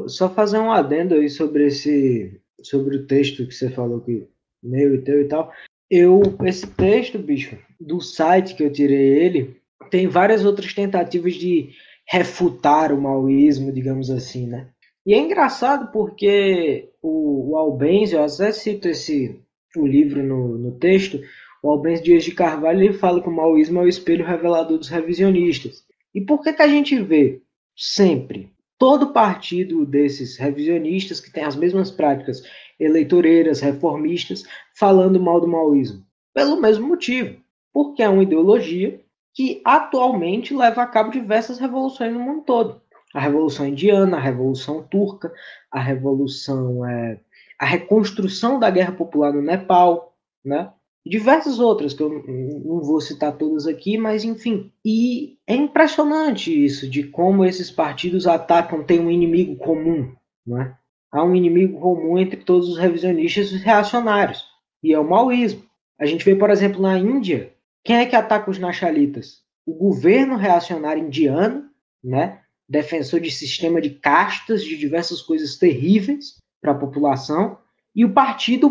[0.07, 4.27] Só fazer um adendo aí sobre esse, sobre o texto que você falou que
[4.63, 5.51] meu e teu e tal.
[5.89, 11.69] Eu, esse texto, bicho, do site que eu tirei ele, tem várias outras tentativas de
[12.07, 14.69] refutar o maoísmo, digamos assim, né?
[15.05, 19.39] E é engraçado porque o, o Albenzio, eu até cito esse
[19.75, 21.19] o livro no, no texto,
[21.65, 24.87] o Albens Dias de Carvalho ele fala que o maoísmo é o espelho revelador dos
[24.87, 25.83] revisionistas.
[26.13, 27.41] E por que, que a gente vê
[27.75, 32.43] sempre todo partido desses revisionistas que tem as mesmas práticas
[32.79, 34.43] eleitoreiras, reformistas,
[34.77, 36.05] falando mal do maoísmo?
[36.35, 37.41] Pelo mesmo motivo.
[37.73, 39.01] Porque é uma ideologia
[39.33, 42.79] que atualmente leva a cabo diversas revoluções no mundo todo.
[43.11, 45.33] A Revolução Indiana, a Revolução Turca,
[45.71, 47.19] a Revolução, é,
[47.59, 50.71] a reconstrução da Guerra Popular no Nepal, né?
[51.05, 54.71] Diversas outras, que eu não vou citar todas aqui, mas enfim.
[54.83, 60.13] E é impressionante isso, de como esses partidos atacam, tem um inimigo comum,
[60.45, 60.75] não é?
[61.11, 64.43] Há um inimigo comum entre todos os revisionistas e os reacionários,
[64.83, 65.63] e é o maoísmo.
[65.99, 69.43] A gente vê, por exemplo, na Índia, quem é que ataca os naxalitas?
[69.65, 71.69] O governo reacionário indiano,
[72.03, 72.41] né?
[72.67, 77.59] defensor de sistema de castas, de diversas coisas terríveis para a população,
[77.95, 78.69] e o partido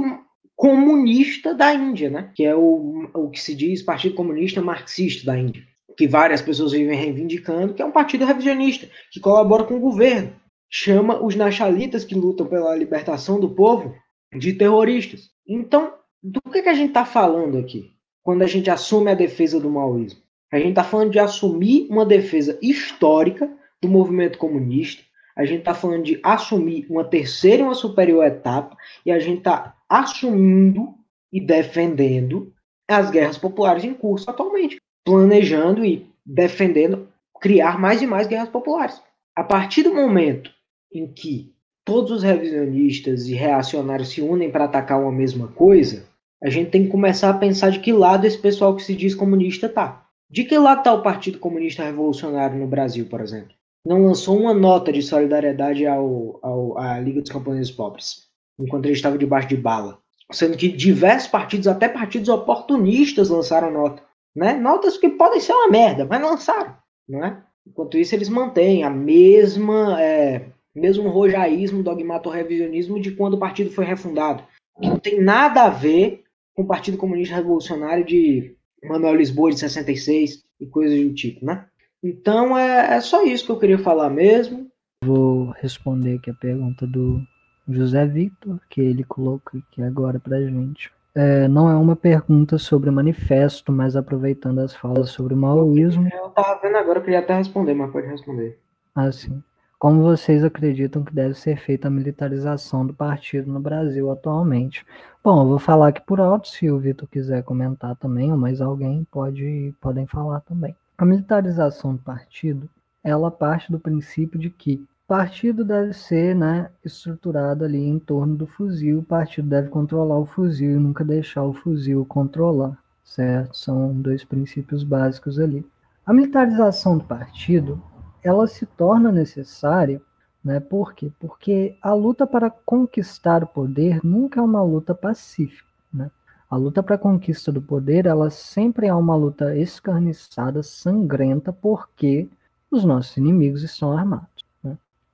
[0.64, 2.30] comunista da Índia, né?
[2.34, 5.62] que é o, o que se diz Partido Comunista Marxista da Índia,
[5.94, 10.32] que várias pessoas vivem reivindicando, que é um partido revisionista, que colabora com o governo.
[10.70, 13.94] Chama os naxalitas que lutam pela libertação do povo
[14.34, 15.28] de terroristas.
[15.46, 17.90] Então, do que, que a gente está falando aqui
[18.22, 20.22] quando a gente assume a defesa do maoísmo?
[20.50, 25.02] A gente está falando de assumir uma defesa histórica do movimento comunista,
[25.36, 28.74] a gente está falando de assumir uma terceira e uma superior etapa,
[29.04, 30.94] e a gente está assumindo
[31.32, 32.52] e defendendo
[32.88, 37.08] as guerras populares em curso atualmente, planejando e defendendo
[37.40, 39.00] criar mais e mais guerras populares.
[39.36, 40.50] A partir do momento
[40.92, 41.52] em que
[41.84, 46.06] todos os revisionistas e reacionários se unem para atacar uma mesma coisa,
[46.42, 49.14] a gente tem que começar a pensar de que lado esse pessoal que se diz
[49.14, 50.06] comunista tá.
[50.30, 53.54] De que lado está o Partido Comunista Revolucionário no Brasil, por exemplo?
[53.86, 58.23] Não lançou uma nota de solidariedade ao, ao, à Liga dos Camponeses Pobres.
[58.58, 59.98] Enquanto ele estava debaixo de bala.
[60.32, 64.02] Sendo que diversos partidos, até partidos oportunistas, lançaram nota.
[64.34, 64.54] Né?
[64.54, 66.76] Notas que podem ser uma merda, mas lançaram.
[67.08, 67.42] Não é?
[67.66, 73.84] Enquanto isso, eles mantêm a mesma, é, mesmo rojaísmo, dogmato-revisionismo de quando o partido foi
[73.84, 74.44] refundado.
[74.80, 79.60] Que não tem nada a ver com o Partido Comunista Revolucionário de Manuel Lisboa de
[79.60, 81.66] 66 e coisas do tipo, né?
[82.02, 84.68] Então é, é só isso que eu queria falar mesmo.
[85.02, 87.20] Vou responder aqui a pergunta do
[87.68, 90.92] José Victor, que ele coloca aqui agora pra gente.
[91.14, 96.08] É, não é uma pergunta sobre o manifesto, mas aproveitando as falas sobre o maoísmo.
[96.12, 98.58] Eu estava vendo agora, eu queria até responder, mas pode responder.
[98.94, 99.42] Ah, sim.
[99.78, 104.84] Como vocês acreditam que deve ser feita a militarização do partido no Brasil atualmente?
[105.22, 108.60] Bom, eu vou falar aqui por alto, se o Vitor quiser comentar também, ou mais
[108.60, 110.74] alguém pode podem falar também.
[110.96, 112.68] A militarização do partido,
[113.02, 118.46] ela parte do princípio de que partido deve ser né, estruturado ali em torno do
[118.46, 123.56] fuzil, o partido deve controlar o fuzil e nunca deixar o fuzil controlar, certo?
[123.56, 125.64] São dois princípios básicos ali.
[126.06, 127.82] A militarização do partido,
[128.22, 130.00] ela se torna necessária,
[130.42, 130.58] né?
[130.58, 131.12] Por quê?
[131.20, 136.10] Porque a luta para conquistar o poder nunca é uma luta pacífica, né?
[136.48, 142.28] A luta para a conquista do poder, ela sempre é uma luta escarniçada, sangrenta, porque
[142.70, 144.33] os nossos inimigos estão armados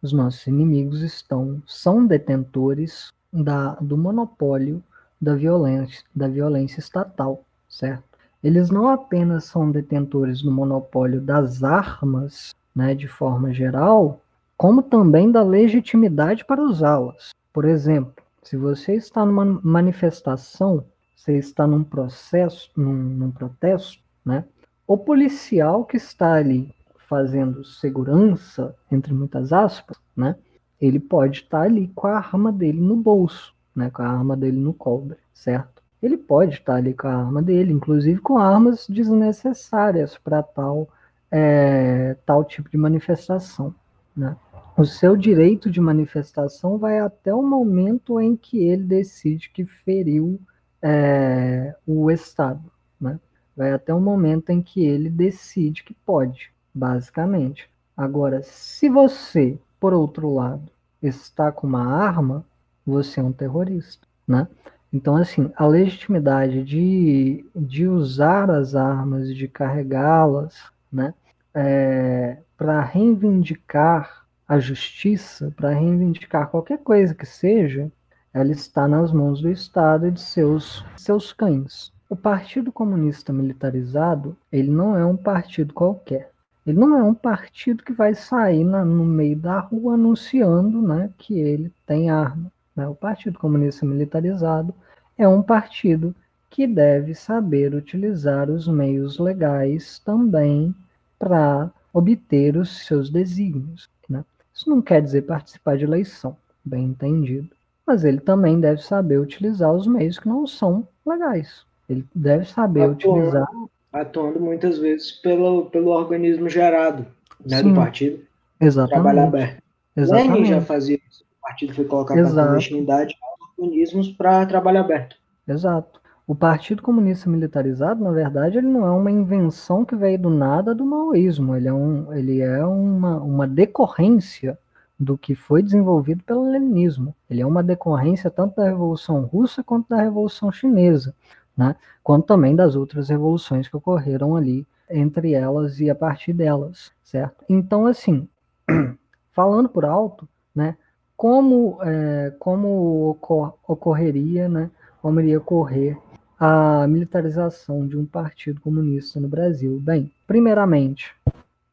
[0.02, 4.82] os nossos inimigos estão são detentores da, do monopólio
[5.20, 8.04] da violência, da violência estatal, certo?
[8.42, 14.20] Eles não apenas são detentores do monopólio das armas, né, de forma geral,
[14.56, 17.30] como também da legitimidade para usá-las.
[17.52, 20.84] Por exemplo, se você está numa manifestação,
[21.14, 24.44] você está num processo, num, num protesto, né?
[24.86, 26.74] O policial que está ali
[27.10, 30.36] fazendo segurança, entre muitas aspas, né?
[30.80, 33.90] Ele pode estar ali com a arma dele no bolso, né?
[33.90, 35.82] Com a arma dele no cobre, certo?
[36.00, 40.88] Ele pode estar ali com a arma dele, inclusive com armas desnecessárias para tal
[41.32, 43.74] é, tal tipo de manifestação,
[44.16, 44.36] né?
[44.78, 50.40] O seu direito de manifestação vai até o momento em que ele decide que feriu
[50.80, 52.70] é, o Estado,
[53.00, 53.18] né?
[53.56, 57.68] Vai até o momento em que ele decide que pode basicamente.
[57.96, 60.70] Agora, se você, por outro lado,
[61.02, 62.44] está com uma arma,
[62.86, 64.48] você é um terrorista, né?
[64.92, 70.56] Então, assim, a legitimidade de, de usar as armas, de carregá-las,
[70.92, 71.14] né,
[71.54, 77.90] é, para reivindicar a justiça, para reivindicar qualquer coisa que seja,
[78.34, 81.92] ela está nas mãos do Estado e de seus, seus cães.
[82.08, 86.32] O Partido Comunista Militarizado, ele não é um partido qualquer.
[86.66, 91.10] Ele não é um partido que vai sair na, no meio da rua anunciando né,
[91.16, 92.52] que ele tem arma.
[92.76, 92.86] Né?
[92.86, 94.74] O Partido Comunista Militarizado
[95.16, 96.14] é um partido
[96.50, 100.74] que deve saber utilizar os meios legais também
[101.18, 103.88] para obter os seus desígnios.
[104.08, 104.24] Né?
[104.52, 107.48] Isso não quer dizer participar de eleição, bem entendido.
[107.86, 111.64] Mas ele também deve saber utilizar os meios que não são legais.
[111.88, 113.48] Ele deve saber utilizar
[113.92, 117.06] atuando muitas vezes pelo, pelo organismo gerado
[117.44, 118.22] né, do partido.
[118.60, 118.94] Exatamente.
[118.94, 119.62] Trabalho aberto.
[119.96, 120.32] Exatamente.
[120.32, 121.24] Lenin já fazia isso.
[121.38, 123.16] O partido foi colocar na clandestinidade
[123.58, 125.16] organismos para trabalho aberto.
[125.46, 126.00] Exato.
[126.26, 130.74] O Partido Comunista Militarizado, na verdade, ele não é uma invenção que veio do nada
[130.74, 131.56] do maoísmo.
[131.56, 134.56] Ele é, um, ele é uma, uma decorrência
[134.98, 137.14] do que foi desenvolvido pelo leninismo.
[137.28, 141.14] Ele é uma decorrência tanto da Revolução Russa quanto da Revolução Chinesa
[141.60, 141.76] né?
[142.02, 147.44] quanto também das outras revoluções que ocorreram ali entre elas e a partir delas, certo?
[147.50, 148.26] Então, assim,
[149.30, 150.74] falando por alto, né,
[151.14, 154.70] como, é, como ocor ocorreria, né,
[155.02, 155.98] como iria ocorrer
[156.38, 159.78] a militarização de um partido comunista no Brasil?
[159.78, 161.14] Bem, primeiramente,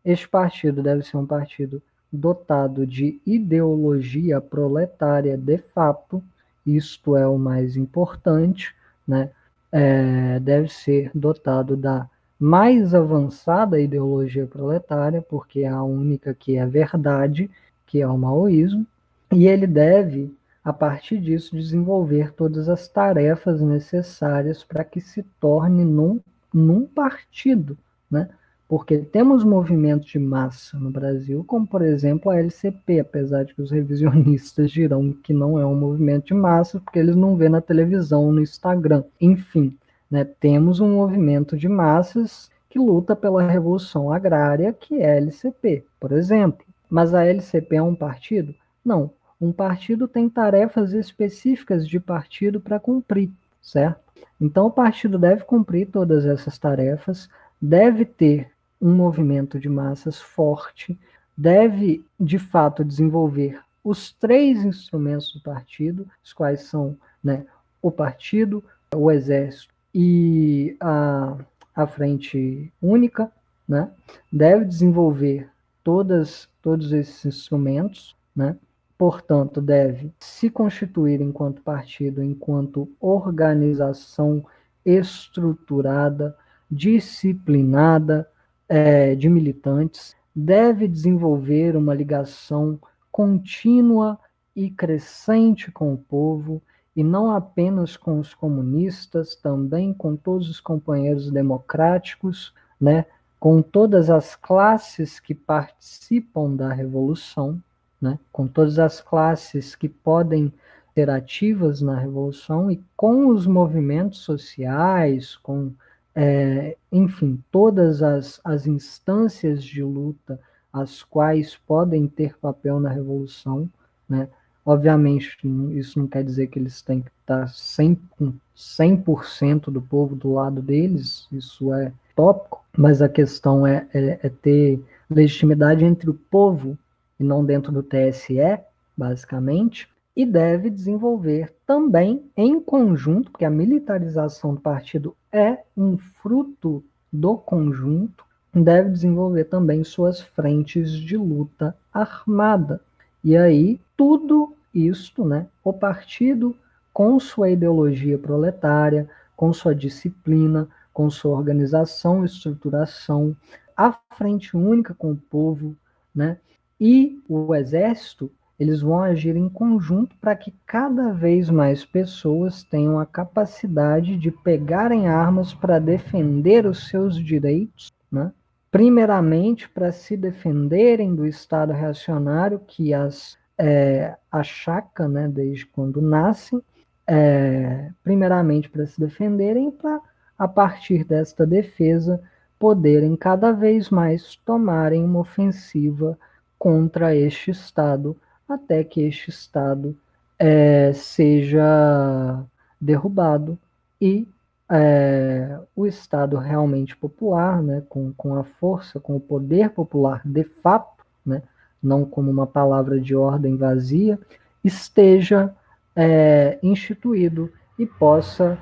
[0.04, 1.82] este partido deve ser um partido
[2.12, 6.22] dotado de ideologia proletária de fato,
[6.66, 8.76] isto é o mais importante,
[9.08, 9.32] né?
[9.78, 12.10] É, deve ser dotado da
[12.40, 17.50] mais avançada ideologia proletária, porque é a única que é verdade,
[17.86, 18.86] que é o maoísmo,
[19.32, 25.84] e ele deve, a partir disso, desenvolver todas as tarefas necessárias para que se torne
[25.84, 26.20] num,
[26.54, 27.78] num partido,
[28.10, 28.30] né?
[28.68, 33.62] Porque temos movimentos de massa no Brasil, como por exemplo a LCP, apesar de que
[33.62, 37.62] os revisionistas dirão que não é um movimento de massa, porque eles não vê na
[37.62, 39.04] televisão, no Instagram.
[39.22, 39.78] Enfim,
[40.12, 45.86] né, temos um movimento de massas que luta pela revolução agrária, que é a LCP,
[46.00, 46.66] por exemplo.
[46.90, 48.54] Mas a LCP é um partido?
[48.84, 49.12] Não.
[49.40, 53.30] Um partido tem tarefas específicas de partido para cumprir,
[53.62, 54.02] certo?
[54.42, 57.30] Então, o partido deve cumprir todas essas tarefas,
[57.62, 58.50] deve ter
[58.82, 60.98] um movimento de massas forte,
[61.36, 67.46] deve, de fato, desenvolver os três instrumentos do partido, os quais são né,
[67.82, 68.64] o partido,
[68.94, 71.38] o exército e a,
[71.76, 73.32] a frente única,
[73.68, 73.90] né,
[74.32, 75.50] deve desenvolver
[75.84, 78.58] todas, todos esses instrumentos, né,
[78.98, 84.46] portanto, deve se constituir enquanto partido, enquanto organização
[84.86, 86.36] estruturada,
[86.70, 88.28] disciplinada
[88.68, 92.80] é, de militantes, deve desenvolver uma ligação
[93.12, 94.20] contínua
[94.56, 96.62] e crescente com o povo,
[96.96, 103.06] e não apenas com os comunistas, também com todos os companheiros democráticos, né,
[103.40, 107.62] com todas as classes que participam da revolução,
[108.02, 110.52] né, com todas as classes que podem
[110.96, 115.72] ser ativas na revolução e com os movimentos sociais, com,
[116.20, 120.40] é, enfim, todas as, as instâncias de luta
[120.74, 123.70] as quais podem ter papel na revolução,
[124.10, 124.28] né?
[124.66, 125.38] Obviamente,
[125.78, 130.60] isso não quer dizer que eles têm que estar 100%, 100 do povo do lado
[130.60, 136.76] deles, isso é tópico, mas a questão é, é, é ter legitimidade entre o povo
[137.20, 138.60] e não dentro do TSE,
[138.98, 139.88] basicamente,
[140.18, 147.38] e deve desenvolver também em conjunto, porque a militarização do partido é um fruto do
[147.38, 152.82] conjunto, deve desenvolver também suas frentes de luta armada.
[153.24, 156.56] E aí, tudo isto, né, o partido
[156.92, 163.38] com sua ideologia proletária, com sua disciplina, com sua organização e estruturação,
[163.76, 165.76] a frente única com o povo,
[166.14, 166.40] né,
[166.82, 173.00] e o exército, eles vão agir em conjunto para que cada vez mais pessoas tenham
[173.00, 178.32] a capacidade de pegarem armas para defender os seus direitos, né?
[178.72, 186.62] primeiramente para se defenderem do Estado reacionário que as é, achaca né, desde quando nascem,
[187.08, 190.00] é, primeiramente para se defenderem, para
[190.38, 192.22] a partir desta defesa
[192.60, 196.18] poderem cada vez mais tomarem uma ofensiva
[196.60, 198.16] contra este Estado,
[198.48, 199.96] até que este Estado
[200.40, 202.44] é, seja
[202.80, 203.58] derrubado
[204.00, 204.28] e
[204.70, 210.44] é, o Estado realmente popular, né, com, com a força, com o poder popular de
[210.44, 211.42] fato, né,
[211.82, 214.20] não como uma palavra de ordem vazia,
[214.64, 215.54] esteja
[215.96, 218.58] é, instituído e possa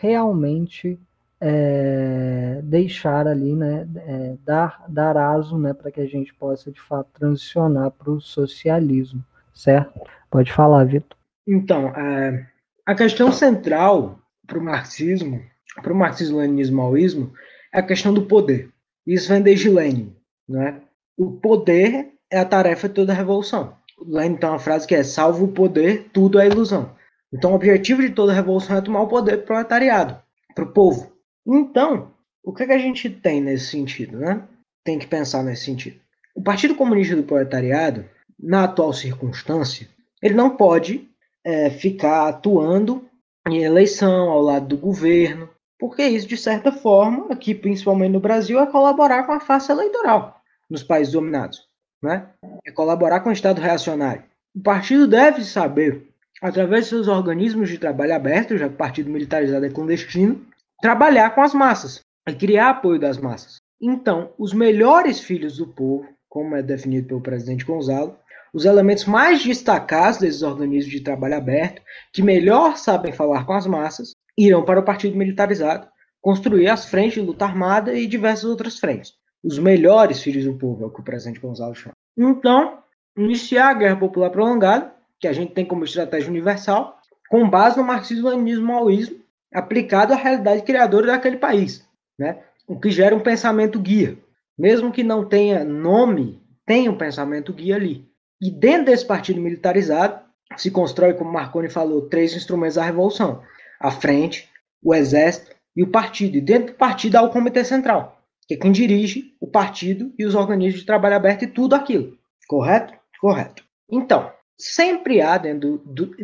[0.00, 0.98] realmente
[1.44, 6.80] é, deixar ali, né, é, dar, dar aso né, para que a gente possa de
[6.80, 10.00] fato transicionar para o socialismo, certo?
[10.30, 11.18] Pode falar, Vitor.
[11.44, 12.46] Então, é,
[12.86, 15.42] a questão central para o marxismo,
[15.82, 17.32] para o marxismo-leninismo-maoísmo,
[17.74, 18.70] é a questão do poder.
[19.04, 20.14] Isso vem desde Lenin.
[20.48, 20.80] Né?
[21.18, 23.76] O poder é a tarefa de toda revolução.
[24.06, 26.94] Lenin tem uma frase que é: salvo o poder, tudo é ilusão.
[27.32, 30.22] Então, o objetivo de toda revolução é tomar o poder para o proletariado,
[30.54, 31.11] para o povo.
[31.46, 32.12] Então,
[32.44, 34.42] o que, é que a gente tem nesse sentido, né?
[34.84, 36.00] Tem que pensar nesse sentido.
[36.34, 38.04] O Partido Comunista do Proletariado,
[38.38, 39.88] na atual circunstância,
[40.20, 41.08] ele não pode
[41.44, 43.04] é, ficar atuando
[43.46, 48.60] em eleição ao lado do governo, porque isso, de certa forma, aqui principalmente no Brasil,
[48.60, 50.40] é colaborar com a face eleitoral
[50.70, 51.66] nos países dominados.
[52.02, 52.26] Né?
[52.64, 54.24] É colaborar com o Estado reacionário.
[54.54, 56.08] O partido deve saber,
[56.40, 60.44] através de seus organismos de trabalho aberto, já que o partido militarizado é clandestino,
[60.82, 63.58] trabalhar com as massas e criar apoio das massas.
[63.80, 68.16] Então, os melhores filhos do povo, como é definido pelo presidente Gonzalo,
[68.52, 71.80] os elementos mais destacados desses organismos de trabalho aberto,
[72.12, 75.86] que melhor sabem falar com as massas, irão para o partido militarizado,
[76.20, 79.12] construir as frentes de luta armada e diversas outras frentes.
[79.42, 81.94] Os melhores filhos do povo, é o que o presidente Gonzalo chama.
[82.18, 82.78] Então,
[83.16, 86.98] iniciar a guerra popular prolongada, que a gente tem como estratégia universal,
[87.30, 89.21] com base no marxismo-leninismo-maoísmo,
[89.52, 91.86] aplicado à realidade criadora daquele país,
[92.18, 92.38] né?
[92.66, 94.16] O que gera um pensamento guia,
[94.58, 98.08] mesmo que não tenha nome, tem um pensamento guia ali.
[98.40, 100.20] E dentro desse partido militarizado
[100.56, 103.42] se constrói, como Marconi falou, três instrumentos da revolução:
[103.80, 104.48] a frente,
[104.82, 106.36] o exército e o partido.
[106.36, 110.24] E dentro do partido há o comitê central, que é quem dirige o partido e
[110.24, 112.16] os organismos de trabalho aberto e tudo aquilo.
[112.48, 112.94] Correto?
[113.20, 113.64] Correto.
[113.90, 116.14] Então, sempre há dentro, do,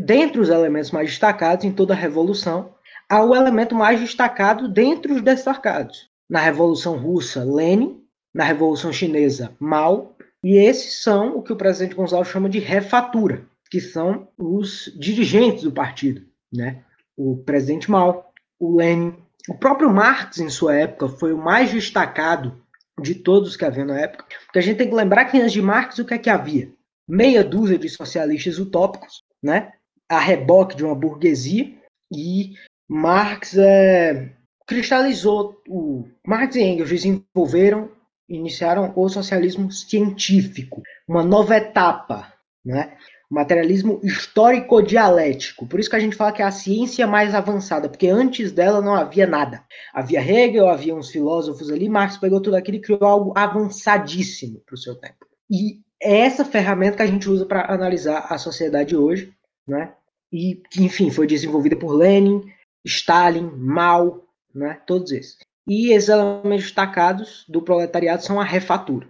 [0.50, 2.74] elementos mais destacados em toda a revolução
[3.08, 6.10] há o elemento mais destacado dentre os destacados.
[6.28, 8.02] Na Revolução Russa, Lenin,
[8.34, 13.46] na Revolução Chinesa, Mao, e esses são o que o presidente Gonzalo chama de refatura.
[13.70, 16.82] que são os dirigentes do partido, né?
[17.14, 19.14] O presidente Mao, o Lenin,
[19.46, 22.62] o próprio Marx em sua época foi o mais destacado
[22.98, 25.60] de todos que havia na época, porque a gente tem que lembrar que antes de
[25.60, 26.72] Marx o que é que havia?
[27.06, 29.72] Meia dúzia de socialistas utópicos, né?
[30.08, 31.76] A reboque de uma burguesia
[32.10, 32.54] e
[32.88, 34.32] Marx é,
[34.66, 37.90] cristalizou o Marx e Engels desenvolveram
[38.28, 42.32] iniciaram o socialismo científico, uma nova etapa,
[42.64, 42.92] né?
[43.30, 45.66] Materialismo histórico-dialético.
[45.66, 48.80] Por isso que a gente fala que é a ciência mais avançada, porque antes dela
[48.80, 49.62] não havia nada.
[49.92, 54.74] Havia Hegel, havia uns filósofos ali, Marx pegou tudo aquilo e criou algo avançadíssimo para
[54.74, 55.26] o seu tempo.
[55.50, 59.32] E é essa ferramenta que a gente usa para analisar a sociedade hoje,
[59.66, 59.92] né?
[60.32, 62.44] E que, enfim, foi desenvolvida por Lenin,
[62.88, 64.24] Stalin, Mao,
[64.54, 64.80] né?
[64.86, 65.38] Todos esses.
[65.66, 69.06] E esses elementos destacados do proletariado são a refatura.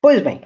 [0.00, 0.42] Pois bem,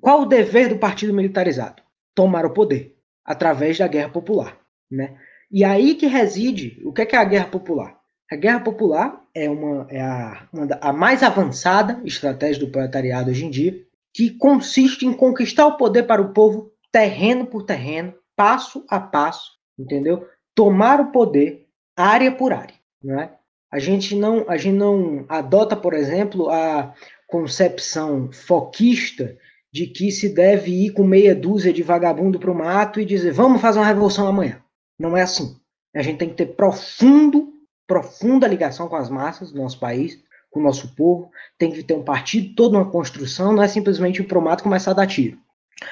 [0.00, 1.82] qual o dever do partido militarizado?
[2.14, 4.58] Tomar o poder através da guerra popular,
[4.90, 5.16] né?
[5.50, 7.96] E aí que reside o que é, é a guerra popular.
[8.30, 13.44] A guerra popular é, uma, é a, uma a mais avançada estratégia do proletariado hoje
[13.44, 13.80] em dia,
[14.12, 19.52] que consiste em conquistar o poder para o povo terreno por terreno, passo a passo,
[19.78, 20.26] entendeu?
[20.54, 21.65] Tomar o poder
[21.96, 23.30] área por área, né?
[23.72, 26.94] A gente não, a gente não adota, por exemplo, a
[27.26, 29.36] concepção foquista
[29.72, 33.32] de que se deve ir com meia dúzia de vagabundo para o mato e dizer
[33.32, 34.62] vamos fazer uma revolução amanhã.
[34.98, 35.56] Não é assim.
[35.94, 37.52] A gente tem que ter profundo,
[37.86, 41.30] profunda ligação com as massas do nosso país, com o nosso povo.
[41.58, 43.52] Tem que ter um partido, toda uma construção.
[43.52, 45.38] Não é simplesmente ir para o mato começar a dar tiro.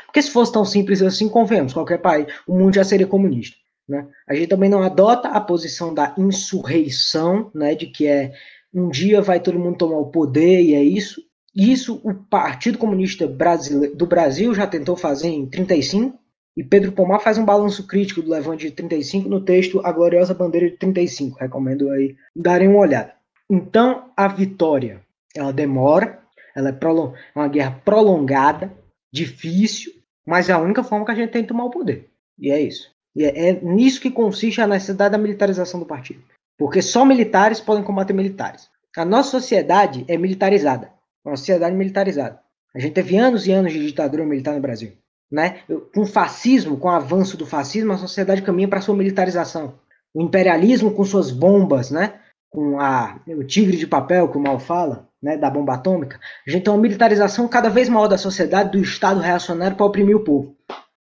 [0.06, 3.56] Porque se fosse tão simples assim, convenhamos, qualquer país, o mundo já seria comunista.
[3.88, 4.06] Né?
[4.28, 8.32] A gente também não adota a posição da insurreição, né, de que é
[8.72, 11.22] um dia vai todo mundo tomar o poder e é isso.
[11.54, 16.18] Isso o Partido Comunista do Brasil já tentou fazer em 35,
[16.56, 20.34] e Pedro Pomar faz um balanço crítico do Levante de 35 no texto A Gloriosa
[20.34, 21.38] Bandeira de 35.
[21.38, 23.12] Recomendo aí darem uma olhada.
[23.50, 25.02] Então, a vitória,
[25.34, 26.22] ela demora,
[26.54, 28.72] ela é, é uma guerra prolongada,
[29.12, 29.92] difícil,
[30.24, 32.08] mas é a única forma que a gente tem de tomar o poder.
[32.38, 32.93] E é isso.
[33.14, 36.22] E é, é nisso que consiste a necessidade da militarização do partido.
[36.58, 38.68] Porque só militares podem combater militares.
[38.96, 40.92] A nossa sociedade é militarizada.
[41.24, 42.40] Uma sociedade militarizada.
[42.74, 44.92] A gente teve anos e anos de ditadura militar no Brasil.
[45.30, 45.60] Né?
[45.94, 49.78] Com o fascismo, com o avanço do fascismo, a sociedade caminha para sua militarização.
[50.12, 52.20] O imperialismo com suas bombas, né?
[52.50, 55.36] com a, o tigre de papel que o mal fala, né?
[55.36, 59.18] da bomba atômica, a gente tem uma militarização cada vez maior da sociedade, do Estado
[59.18, 60.56] reacionário para oprimir o povo.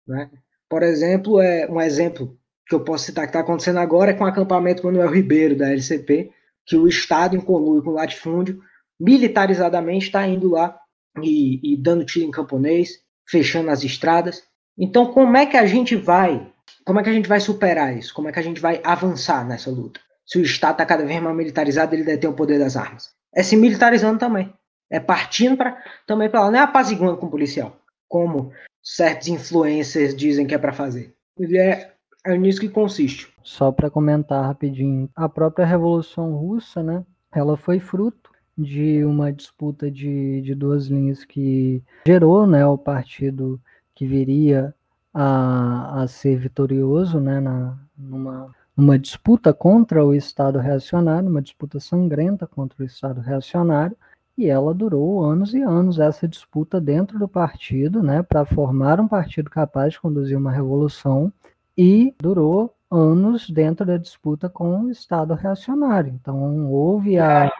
[0.06, 0.30] Né?
[0.74, 4.24] Por exemplo, é um exemplo que eu posso citar que está acontecendo agora é com
[4.24, 6.32] o acampamento Manuel Ribeiro, da LCP,
[6.66, 8.60] que o Estado, em conluio com o latifúndio,
[8.98, 10.76] militarizadamente está indo lá
[11.22, 14.42] e, e dando tiro em camponês, fechando as estradas.
[14.76, 16.44] Então, como é que a gente vai,
[16.84, 18.12] como é que a gente vai superar isso?
[18.12, 20.00] Como é que a gente vai avançar nessa luta?
[20.26, 23.10] Se o Estado está cada vez mais militarizado, ele detém o poder das armas.
[23.32, 24.52] É se militarizando também.
[24.90, 27.80] É partindo para também para lá, não é apaziguando com o policial,
[28.14, 31.12] como certos influencers dizem que é para fazer.
[31.52, 31.90] É,
[32.24, 33.26] é nisso que consiste.
[33.42, 37.04] Só para comentar rapidinho, a própria Revolução Russa, né?
[37.34, 43.60] Ela foi fruto de uma disputa de, de duas linhas que gerou, né, o partido
[43.96, 44.72] que viria
[45.12, 51.80] a, a ser vitorioso, né, na, numa, numa disputa contra o Estado reacionário, uma disputa
[51.80, 53.96] sangrenta contra o Estado reacionário,
[54.36, 59.08] e ela durou anos e anos essa disputa dentro do partido, né, para formar um
[59.08, 61.32] partido capaz de conduzir uma revolução
[61.76, 66.12] e durou anos dentro da disputa com o Estado reacionário.
[66.20, 67.50] Então houve a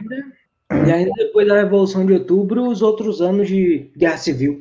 [0.70, 4.60] e ainda depois da Revolução de Outubro, os outros anos de guerra civil.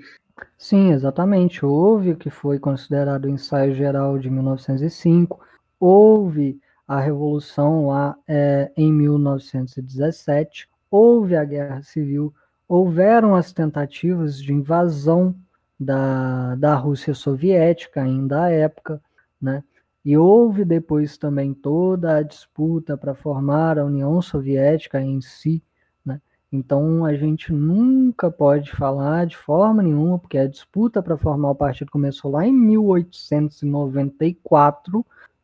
[0.58, 1.66] Sim, exatamente.
[1.66, 5.40] Houve o que foi considerado o ensaio geral de 1905,
[5.80, 12.32] houve a Revolução lá é, em 1917, houve a Guerra Civil,
[12.68, 15.36] houveram as tentativas de invasão
[15.80, 19.02] da, da Rússia Soviética, ainda à época,
[19.42, 19.64] né?
[20.06, 25.64] E houve depois também toda a disputa para formar a União Soviética em si,
[26.06, 26.22] né?
[26.52, 31.56] Então a gente nunca pode falar de forma nenhuma, porque a disputa para formar o
[31.56, 35.04] partido começou lá em 1894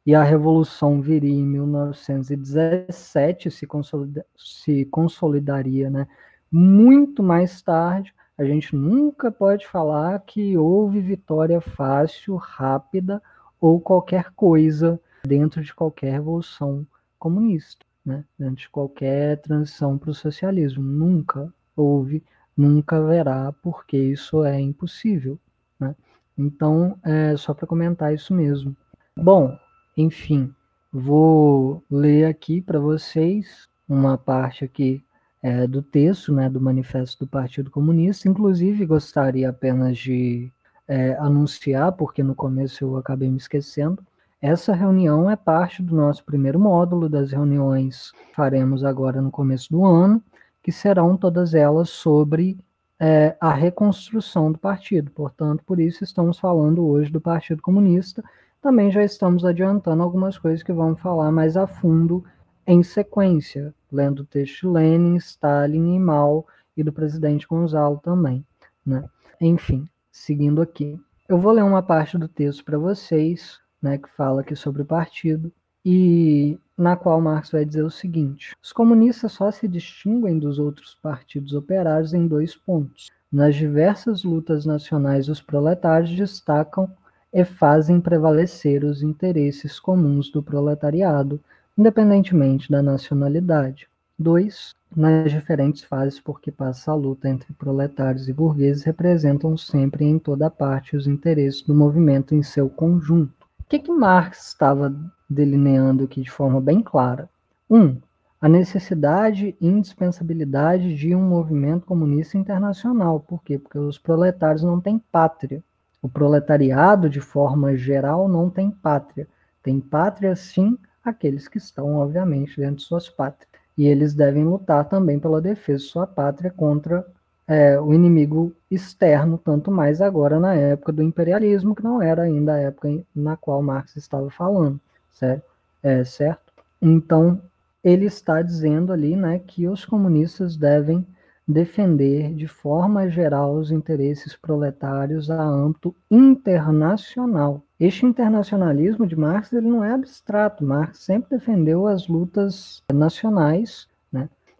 [0.09, 6.07] e a Revolução viria em 1917, se, consolida, se consolidaria né?
[6.51, 8.11] muito mais tarde.
[8.35, 13.21] A gente nunca pode falar que houve vitória fácil, rápida
[13.61, 16.87] ou qualquer coisa dentro de qualquer revolução
[17.19, 18.25] comunista, né?
[18.35, 20.81] dentro de qualquer transição para o socialismo.
[20.81, 22.23] Nunca houve,
[22.57, 25.37] nunca haverá, porque isso é impossível.
[25.79, 25.95] Né?
[26.35, 28.75] Então, é só para comentar isso mesmo.
[29.15, 29.55] Bom,
[30.01, 30.53] enfim,
[30.91, 35.03] vou ler aqui para vocês uma parte aqui
[35.41, 38.29] é, do texto, né, do Manifesto do Partido Comunista.
[38.29, 40.51] Inclusive, gostaria apenas de
[40.87, 44.03] é, anunciar, porque no começo eu acabei me esquecendo,
[44.41, 49.69] essa reunião é parte do nosso primeiro módulo das reuniões que faremos agora no começo
[49.69, 50.23] do ano,
[50.63, 52.57] que serão todas elas sobre
[52.97, 55.11] é, a reconstrução do partido.
[55.11, 58.23] Portanto, por isso estamos falando hoje do Partido Comunista.
[58.61, 62.23] Também já estamos adiantando algumas coisas que vamos falar mais a fundo
[62.67, 66.45] em sequência, lendo o texto de Lenin, Stalin e Mao
[66.75, 68.45] e do presidente Gonzalo também.
[68.85, 69.03] Né?
[69.39, 70.99] Enfim, seguindo aqui.
[71.27, 74.85] Eu vou ler uma parte do texto para vocês, né, que fala aqui sobre o
[74.85, 75.51] partido,
[75.85, 80.95] e na qual Marx vai dizer o seguinte: os comunistas só se distinguem dos outros
[81.01, 83.09] partidos operários em dois pontos.
[83.31, 86.91] Nas diversas lutas nacionais, os proletários destacam
[87.33, 91.39] e fazem prevalecer os interesses comuns do proletariado,
[91.77, 93.87] independentemente da nacionalidade.
[94.17, 94.75] 2.
[94.95, 100.17] Nas diferentes fases por que passa a luta entre proletários e burgueses, representam sempre em
[100.17, 104.91] toda parte os interesses do movimento em seu conjunto que, que Marx estava
[105.29, 107.29] delineando aqui de forma bem clara?
[107.69, 107.97] Um,
[108.41, 113.19] a necessidade e indispensabilidade de um movimento comunista internacional.
[113.19, 113.59] Por quê?
[113.59, 115.63] Porque os proletários não têm pátria.
[116.01, 119.27] O proletariado, de forma geral, não tem pátria.
[119.61, 123.49] Tem pátria, sim, aqueles que estão, obviamente, dentro de suas pátrias.
[123.77, 127.05] E eles devem lutar também pela defesa de sua pátria contra
[127.47, 132.53] é, o inimigo externo, tanto mais agora na época do imperialismo, que não era ainda
[132.53, 134.79] a época na qual Marx estava falando,
[135.11, 135.49] certo?
[135.81, 136.53] É, certo?
[136.81, 137.41] Então,
[137.83, 141.05] ele está dizendo ali né, que os comunistas devem
[141.49, 147.63] defender de forma geral os interesses proletários a âmbito internacional.
[147.79, 150.63] Este internacionalismo de Marx ele não é abstrato.
[150.63, 153.87] Marx sempre defendeu as lutas nacionais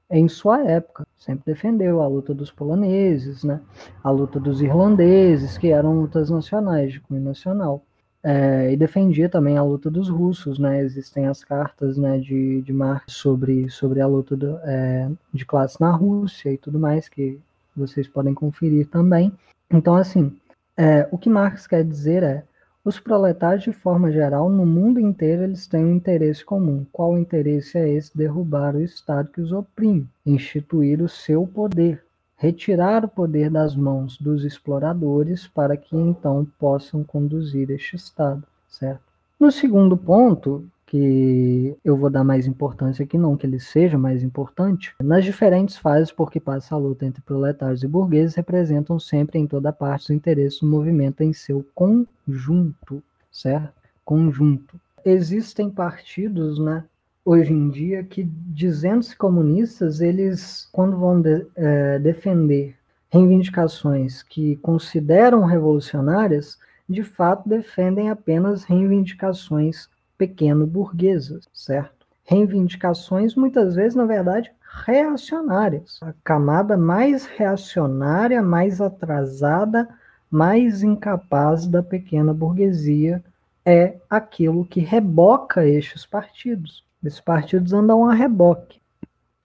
[0.09, 1.05] em sua época.
[1.15, 3.61] Sempre defendeu a luta dos poloneses, né?
[4.03, 7.83] a luta dos irlandeses, que eram lutas nacionais, de cunho nacional.
[8.22, 10.82] É, e defendia também a luta dos russos, né?
[10.82, 15.80] Existem as cartas né, de, de Marx sobre, sobre a luta do, é, de classe
[15.80, 17.39] na Rússia e tudo mais, que
[17.76, 19.32] vocês podem conferir também.
[19.72, 20.36] Então, assim,
[20.76, 22.43] é, o que Marx quer dizer é
[22.84, 26.86] os proletários, de forma geral, no mundo inteiro, eles têm um interesse comum.
[26.91, 28.17] Qual interesse é esse?
[28.17, 32.03] Derrubar o Estado que os oprime, instituir o seu poder,
[32.39, 39.03] retirar o poder das mãos dos exploradores para que então possam conduzir este Estado, certo?
[39.37, 44.23] No segundo ponto, que eu vou dar mais importância aqui, não que ele seja mais
[44.23, 49.37] importante, nas diferentes fases por que passa a luta entre proletários e burgueses, representam sempre
[49.37, 53.73] em toda parte os interesses do movimento em seu conjunto, certo?
[54.05, 54.79] Conjunto.
[55.05, 56.85] Existem partidos, né,
[57.24, 62.76] hoje em dia, que dizendo-se comunistas, eles, quando vão de, é, defender
[63.11, 66.57] reivindicações que consideram revolucionárias,
[66.88, 72.05] de fato defendem apenas reivindicações pequeno-burguesas, certo?
[72.26, 74.51] Reivindicações, muitas vezes, na verdade,
[74.86, 75.99] reacionárias.
[76.01, 79.88] A camada mais reacionária, mais atrasada,
[80.30, 83.24] mais incapaz da pequena burguesia
[83.65, 86.84] é aquilo que reboca estes partidos.
[87.03, 88.81] Esses partidos andam a reboque.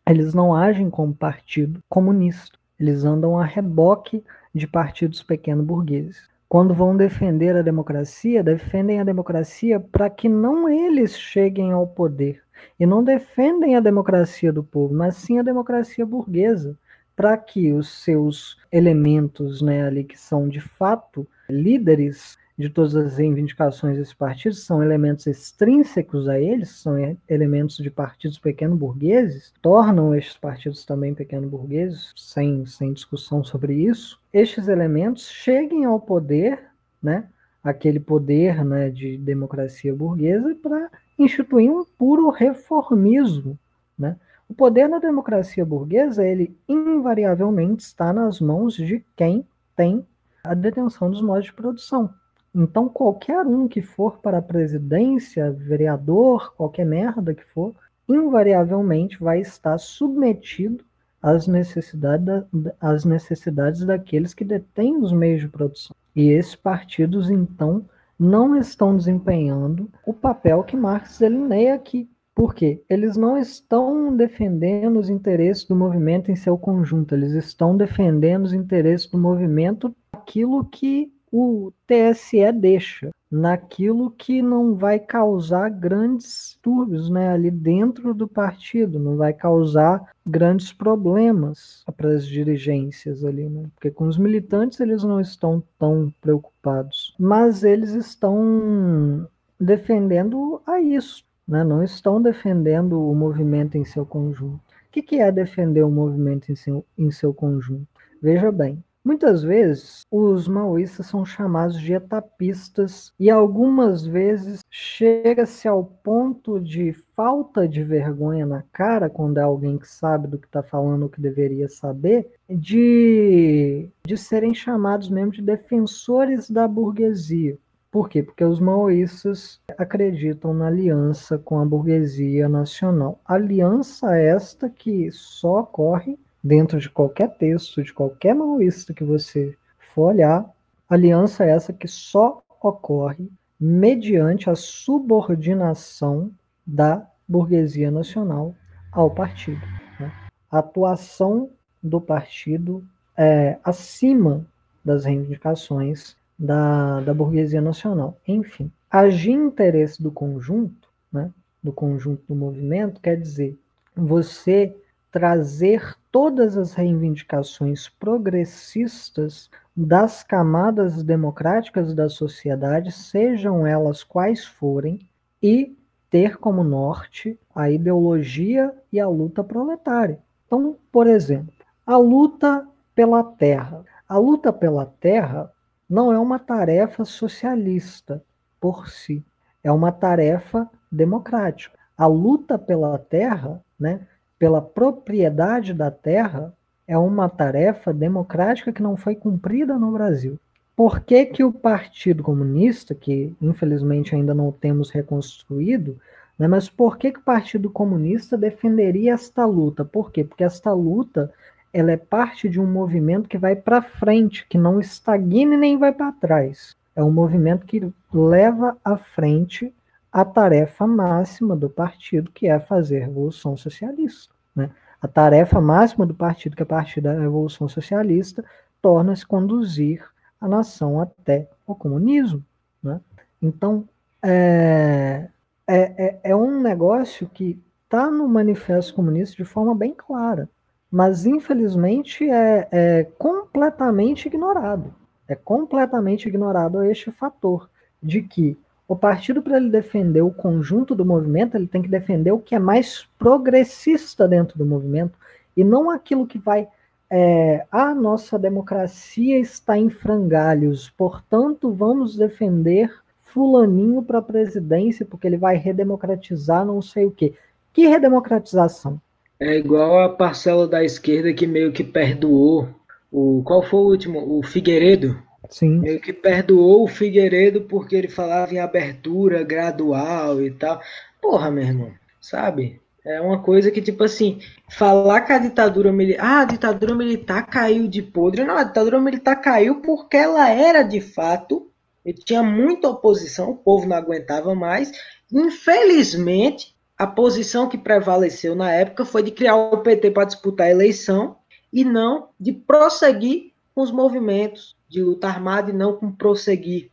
[0.08, 2.58] Eles não agem como partido comunista.
[2.78, 4.22] Eles andam a reboque
[4.54, 11.18] de partidos pequeno-burgueses quando vão defender a democracia, defendem a democracia para que não eles
[11.18, 12.44] cheguem ao poder.
[12.78, 16.78] E não defendem a democracia do povo, mas sim a democracia burguesa,
[17.16, 23.16] para que os seus elementos né, ali que são de fato líderes de todas as
[23.16, 26.94] reivindicações desse partido são elementos extrínsecos a eles, são
[27.28, 34.20] elementos de partidos pequeno-burgueses, tornam estes partidos também pequeno-burgueses, sem, sem discussão sobre isso.
[34.32, 36.70] Estes elementos cheguem ao poder,
[37.02, 37.28] né,
[37.62, 43.58] aquele poder né, de democracia burguesa, para instituir um puro reformismo.
[43.98, 44.16] Né?
[44.48, 49.44] O poder da democracia burguesa, ele invariavelmente está nas mãos de quem
[49.74, 50.06] tem
[50.44, 52.14] a detenção dos modos de produção.
[52.54, 57.74] Então, qualquer um que for para a presidência, vereador, qualquer merda que for,
[58.08, 60.84] invariavelmente vai estar submetido
[61.20, 65.96] às necessidades, da, às necessidades daqueles que detêm os meios de produção.
[66.14, 67.84] E esses partidos, então,
[68.18, 72.08] não estão desempenhando o papel que Marx delineia aqui.
[72.34, 72.82] Por quê?
[72.88, 78.52] Eles não estão defendendo os interesses do movimento em seu conjunto, eles estão defendendo os
[78.52, 87.10] interesses do movimento aquilo que o TSE deixa naquilo que não vai causar grandes túrbios
[87.10, 93.64] né, ali dentro do partido, não vai causar grandes problemas para as dirigências ali, né?
[93.74, 99.28] Porque com os militantes eles não estão tão preocupados, mas eles estão
[99.58, 101.64] defendendo a isso, né?
[101.64, 104.60] Não estão defendendo o movimento em seu conjunto.
[104.86, 107.88] O que, que é defender o movimento em seu, em seu conjunto?
[108.22, 115.84] Veja bem, Muitas vezes, os maoístas são chamados de etapistas e algumas vezes chega-se ao
[115.84, 120.62] ponto de falta de vergonha na cara quando é alguém que sabe do que está
[120.62, 127.58] falando, o que deveria saber, de, de serem chamados mesmo de defensores da burguesia.
[127.90, 128.22] Por quê?
[128.22, 133.20] Porque os maoístas acreditam na aliança com a burguesia nacional.
[133.24, 140.10] Aliança esta que só ocorre dentro de qualquer texto, de qualquer maoísta que você for
[140.10, 140.44] olhar,
[140.86, 146.30] aliança é essa que só ocorre mediante a subordinação
[146.66, 148.54] da burguesia nacional
[148.92, 149.62] ao partido.
[149.98, 150.12] Né?
[150.50, 151.48] A atuação
[151.82, 152.84] do partido
[153.16, 154.46] é acima
[154.84, 158.18] das reivindicações da, da burguesia nacional.
[158.28, 161.30] Enfim, agir em interesse do conjunto, né,
[161.62, 163.58] do conjunto do movimento, quer dizer
[163.96, 164.76] você
[165.14, 175.08] trazer todas as reivindicações progressistas das camadas democráticas da sociedade, sejam elas quais forem,
[175.40, 175.78] e
[176.10, 180.18] ter como norte a ideologia e a luta proletária.
[180.48, 181.54] Então, por exemplo,
[181.86, 183.84] a luta pela terra.
[184.08, 185.48] A luta pela terra
[185.88, 188.20] não é uma tarefa socialista
[188.60, 189.24] por si,
[189.62, 191.78] é uma tarefa democrática.
[191.96, 194.08] A luta pela terra, né,
[194.38, 196.52] pela propriedade da terra
[196.86, 200.38] é uma tarefa democrática que não foi cumprida no Brasil.
[200.76, 205.98] Por que, que o Partido Comunista, que infelizmente ainda não temos reconstruído,
[206.38, 209.84] né, mas por que, que o Partido Comunista defenderia esta luta?
[209.84, 210.24] Por quê?
[210.24, 211.32] Porque esta luta
[211.72, 215.92] ela é parte de um movimento que vai para frente, que não estagna nem vai
[215.92, 216.76] para trás.
[216.94, 219.72] É um movimento que leva à frente
[220.14, 224.32] a tarefa máxima do partido, que é fazer a Revolução Socialista.
[224.54, 224.70] Né?
[225.02, 228.44] A tarefa máxima do partido, que é a partir da Revolução Socialista,
[228.80, 230.08] torna-se conduzir
[230.40, 232.44] a nação até o comunismo.
[232.80, 233.00] Né?
[233.42, 233.88] Então,
[234.22, 235.26] é,
[235.66, 240.48] é, é, é um negócio que está no Manifesto Comunista de forma bem clara,
[240.88, 244.94] mas infelizmente é, é completamente ignorado.
[245.26, 247.68] É completamente ignorado este fator
[248.00, 248.56] de que
[248.86, 252.54] o partido, para ele defender o conjunto do movimento, ele tem que defender o que
[252.54, 255.18] é mais progressista dentro do movimento
[255.56, 256.68] e não aquilo que vai.
[257.10, 262.90] É, a nossa democracia está em frangalhos, portanto, vamos defender
[263.22, 267.34] Fulaninho para a presidência porque ele vai redemocratizar não sei o quê.
[267.72, 269.00] Que redemocratização?
[269.40, 272.68] É igual a parcela da esquerda que meio que perdoou
[273.10, 273.42] o.
[273.44, 274.38] Qual foi o último?
[274.38, 275.18] O Figueiredo
[275.54, 275.78] Sim.
[275.78, 280.80] Meio que perdoou o Figueiredo porque ele falava em abertura gradual e tal.
[281.22, 282.80] Porra, meu irmão, sabe?
[283.04, 286.26] É uma coisa que, tipo assim, falar que a ditadura militar.
[286.26, 288.42] Ah, a ditadura militar caiu de podre.
[288.42, 291.70] Não, a ditadura militar caiu porque ela era de fato.
[292.04, 294.90] E tinha muita oposição, o povo não aguentava mais.
[295.32, 300.70] Infelizmente, a posição que prevaleceu na época foi de criar o PT para disputar a
[300.72, 301.36] eleição
[301.72, 306.90] e não de prosseguir com os movimentos de luta armada e não com prosseguir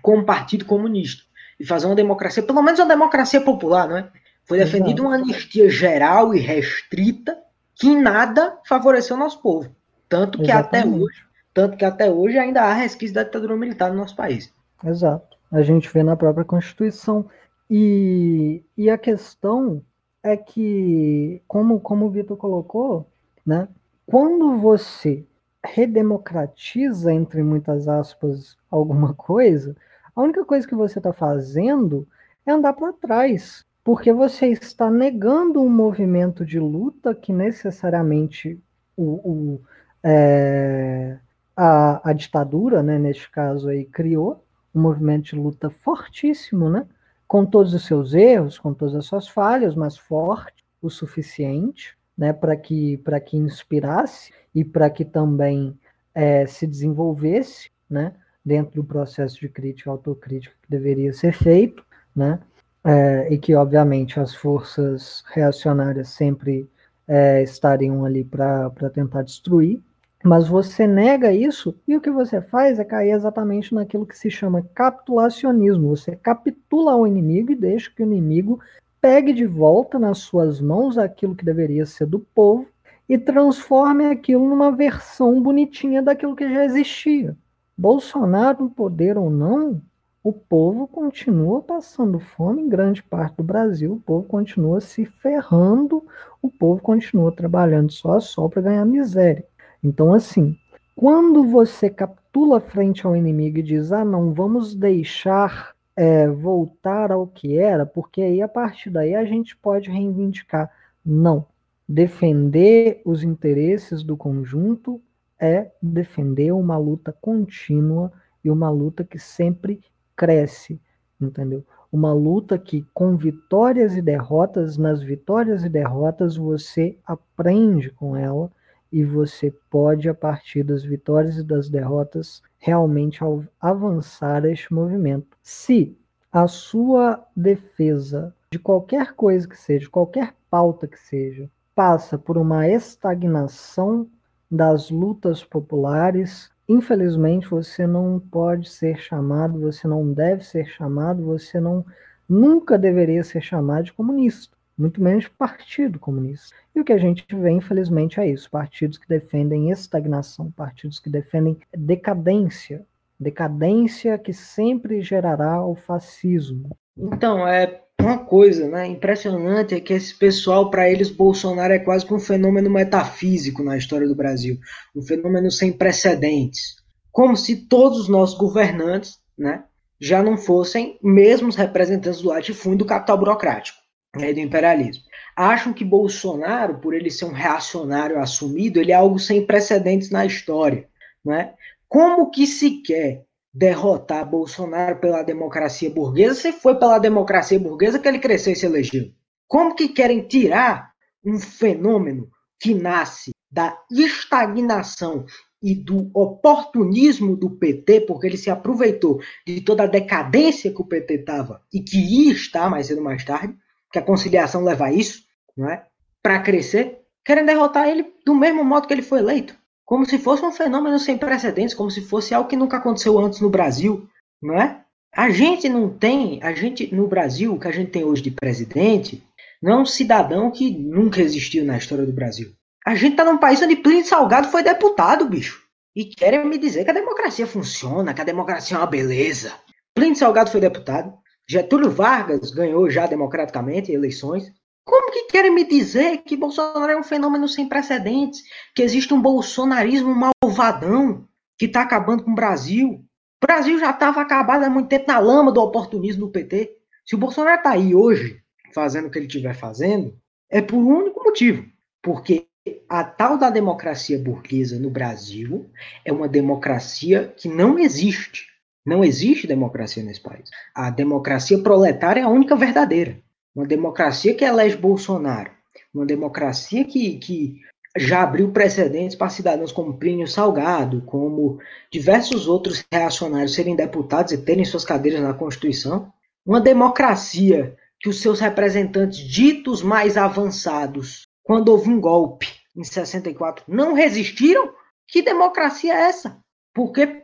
[0.00, 1.22] com o Partido Comunista
[1.60, 4.10] e fazer uma democracia, pelo menos uma democracia popular, não é?
[4.44, 7.38] Foi defendida uma anistia geral e restrita
[7.74, 9.70] que em nada favoreceu o nosso povo.
[10.08, 10.88] Tanto que Exatamente.
[10.88, 11.24] até hoje,
[11.54, 14.52] tanto que até hoje ainda há resquício da ditadura militar no nosso país.
[14.84, 15.36] Exato.
[15.50, 17.28] A gente vê na própria Constituição.
[17.70, 19.82] E, e a questão
[20.22, 23.06] é que, como, como o Vitor colocou,
[23.46, 23.68] né,
[24.06, 25.24] quando você
[25.64, 29.76] redemocratiza, entre muitas aspas, alguma coisa,
[30.14, 32.06] a única coisa que você está fazendo
[32.44, 38.60] é andar para trás, porque você está negando um movimento de luta que necessariamente
[38.96, 39.60] o, o
[40.04, 41.18] é,
[41.56, 44.44] a, a, ditadura, né, neste caso aí, criou
[44.74, 46.86] um movimento de luta fortíssimo, né,
[47.26, 52.32] com todos os seus erros, com todas as suas falhas, mas forte o suficiente né,
[52.32, 55.76] para que, que inspirasse e para que também
[56.14, 58.12] é, se desenvolvesse né,
[58.44, 62.38] dentro do processo de crítica autocrítica que deveria ser feito, né,
[62.84, 66.70] é, e que, obviamente, as forças reacionárias sempre
[67.08, 69.80] é, estariam ali para tentar destruir
[70.22, 74.30] Mas você nega isso e o que você faz é cair exatamente naquilo que se
[74.30, 75.88] chama capitulacionismo.
[75.88, 78.60] Você capitula ao inimigo e deixa que o inimigo
[79.02, 82.68] pegue de volta nas suas mãos aquilo que deveria ser do povo
[83.08, 87.36] e transforme aquilo numa versão bonitinha daquilo que já existia.
[87.76, 89.82] Bolsonaro no poder ou não,
[90.22, 96.04] o povo continua passando fome em grande parte do Brasil, o povo continua se ferrando,
[96.40, 99.44] o povo continua trabalhando só a só para ganhar miséria.
[99.82, 100.56] Então, assim,
[100.94, 107.26] quando você capitula frente ao inimigo e diz, ah, não, vamos deixar é, voltar ao
[107.26, 110.70] que era, porque aí a partir daí a gente pode reivindicar.
[111.04, 111.46] Não.
[111.88, 115.00] Defender os interesses do conjunto
[115.38, 118.12] é defender uma luta contínua
[118.44, 119.80] e uma luta que sempre
[120.16, 120.80] cresce,
[121.20, 121.64] entendeu?
[121.90, 128.50] Uma luta que, com vitórias e derrotas, nas vitórias e derrotas, você aprende com ela
[128.90, 133.18] e você pode, a partir das vitórias e das derrotas, realmente
[133.60, 135.36] avançar este movimento.
[135.42, 135.98] Se
[136.30, 142.68] a sua defesa de qualquer coisa que seja, qualquer pauta que seja, passa por uma
[142.68, 144.08] estagnação
[144.48, 151.58] das lutas populares, infelizmente você não pode ser chamado, você não deve ser chamado, você
[151.58, 151.84] não
[152.28, 156.54] nunca deveria ser chamado de comunista muito menos Partido Comunista.
[156.74, 161.10] E o que a gente vê, infelizmente, é isso: partidos que defendem estagnação, partidos que
[161.10, 162.84] defendem decadência,
[163.18, 166.76] decadência que sempre gerará o fascismo.
[166.96, 172.04] Então, é uma coisa né, impressionante é que esse pessoal, para eles, Bolsonaro é quase
[172.04, 174.58] que um fenômeno metafísico na história do Brasil,
[174.94, 176.76] um fenômeno sem precedentes.
[177.12, 179.64] Como se todos os nossos governantes né,
[180.00, 183.81] já não fossem mesmos representantes do latifúndio do capital burocrático
[184.16, 185.04] né, do imperialismo.
[185.36, 190.26] Acham que Bolsonaro, por ele ser um reacionário assumido, ele é algo sem precedentes na
[190.26, 190.88] história.
[191.24, 191.54] Né?
[191.88, 198.08] Como que se quer derrotar Bolsonaro pela democracia burguesa se foi pela democracia burguesa que
[198.08, 199.10] ele cresceu e se elegeu?
[199.46, 200.92] Como que querem tirar
[201.24, 205.26] um fenômeno que nasce da estagnação
[205.62, 210.86] e do oportunismo do PT, porque ele se aproveitou de toda a decadência que o
[210.86, 213.56] PT estava e que ia estar mais cedo ou mais tarde,
[213.92, 215.22] que a conciliação leva a isso,
[215.56, 215.84] não é?
[216.22, 220.44] Para crescer, querem derrotar ele do mesmo modo que ele foi eleito, como se fosse
[220.44, 224.08] um fenômeno sem precedentes, como se fosse algo que nunca aconteceu antes no Brasil,
[224.40, 224.82] não é?
[225.14, 228.30] A gente não tem, a gente no Brasil, o que a gente tem hoje de
[228.30, 229.22] presidente,
[229.62, 232.52] não é um cidadão que nunca existiu na história do Brasil.
[232.84, 235.62] A gente tá num país onde Plínio Salgado foi deputado, bicho.
[235.94, 239.52] E querem me dizer que a democracia funciona, que a democracia é uma beleza.
[239.94, 241.12] Plínio Salgado foi deputado,
[241.48, 244.52] Getúlio Vargas ganhou já democraticamente eleições.
[244.84, 248.42] Como que querem me dizer que Bolsonaro é um fenômeno sem precedentes?
[248.74, 251.26] Que existe um bolsonarismo malvadão
[251.58, 253.04] que está acabando com o Brasil?
[253.42, 256.76] O Brasil já estava acabado há muito tempo na lama do oportunismo do PT.
[257.04, 258.40] Se o Bolsonaro está aí hoje,
[258.72, 260.16] fazendo o que ele estiver fazendo,
[260.50, 261.64] é por um único motivo.
[262.00, 262.46] Porque
[262.88, 265.70] a tal da democracia burguesa no Brasil
[266.04, 268.51] é uma democracia que não existe.
[268.84, 270.50] Não existe democracia nesse país.
[270.74, 273.18] A democracia proletária é a única verdadeira.
[273.54, 275.50] Uma democracia que elege Bolsonaro.
[275.94, 277.60] Uma democracia que, que
[277.96, 281.58] já abriu precedentes para cidadãos como Plínio Salgado, como
[281.90, 286.12] diversos outros reacionários serem deputados e terem suas cadeiras na Constituição.
[286.44, 293.64] Uma democracia que os seus representantes ditos mais avançados, quando houve um golpe em 64,
[293.68, 294.72] não resistiram?
[295.06, 296.41] Que democracia é essa?
[296.74, 297.22] Porque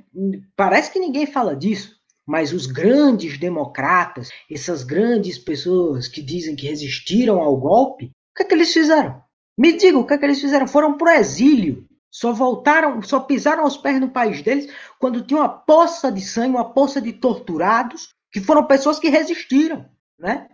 [0.57, 1.97] parece que ninguém fala disso,
[2.27, 8.43] mas os grandes democratas, essas grandes pessoas que dizem que resistiram ao golpe, o que
[8.43, 9.23] é que eles fizeram?
[9.57, 10.69] Me digam o que é que eles fizeram?
[10.69, 11.87] Foram para o exílio.
[12.11, 16.57] Só voltaram, só pisaram os pés no país deles quando tinha uma poça de sangue,
[16.57, 19.87] uma poça de torturados, que foram pessoas que resistiram,
[20.19, 20.49] né?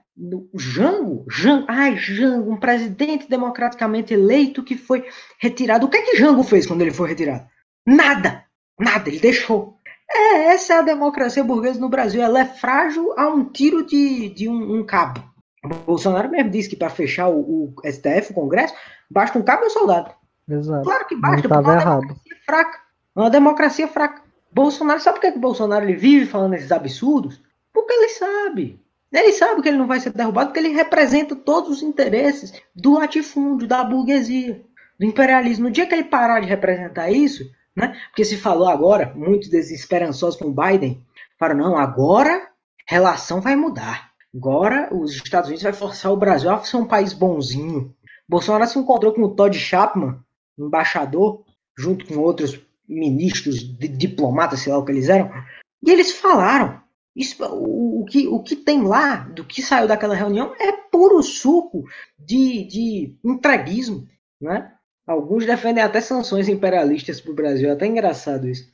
[0.54, 5.04] Jango, Jango, ai, Jango, um presidente democraticamente eleito que foi
[5.40, 5.86] retirado.
[5.86, 7.46] O que é que Jango fez quando ele foi retirado?
[7.86, 8.44] Nada.
[8.78, 9.78] Nada, ele deixou.
[10.10, 12.22] É, essa é a democracia burguesa no Brasil.
[12.22, 15.22] Ela é frágil a um tiro de, de um, um cabo.
[15.64, 18.74] O Bolsonaro mesmo disse que para fechar o, o, STF, o Congresso,
[19.10, 20.10] basta um cabo e um soldado.
[20.48, 20.84] Exato.
[20.84, 22.00] Claro que basta, porque é uma errado.
[22.00, 22.78] democracia fraca.
[23.16, 24.22] É uma democracia fraca.
[24.52, 27.42] Bolsonaro, sabe por que, que o Bolsonaro ele vive falando esses absurdos?
[27.72, 28.80] Porque ele sabe.
[29.12, 32.94] Ele sabe que ele não vai ser derrubado, porque ele representa todos os interesses do
[32.94, 34.60] latifúndio, da burguesia,
[34.98, 35.64] do imperialismo.
[35.64, 37.44] No dia que ele parar de representar isso,
[37.76, 37.98] né?
[38.08, 41.04] Porque se falou agora, muitos desesperançosos com o Biden,
[41.38, 42.48] falaram, não, agora
[42.86, 44.12] relação vai mudar.
[44.34, 47.94] Agora os Estados Unidos vai forçar o Brasil a ser um país bonzinho.
[48.28, 50.18] Bolsonaro se encontrou com o Todd Chapman,
[50.58, 51.44] embaixador,
[51.76, 55.30] junto com outros ministros, diplomatas, sei lá o que eles eram,
[55.84, 56.82] e eles falaram.
[57.14, 61.22] Isso, o, o, que, o que tem lá, do que saiu daquela reunião, é puro
[61.22, 61.84] suco
[62.18, 64.08] de, de entreguismo.
[64.40, 64.72] Né?
[65.06, 68.72] Alguns defendem até sanções imperialistas para o Brasil, é até engraçado isso.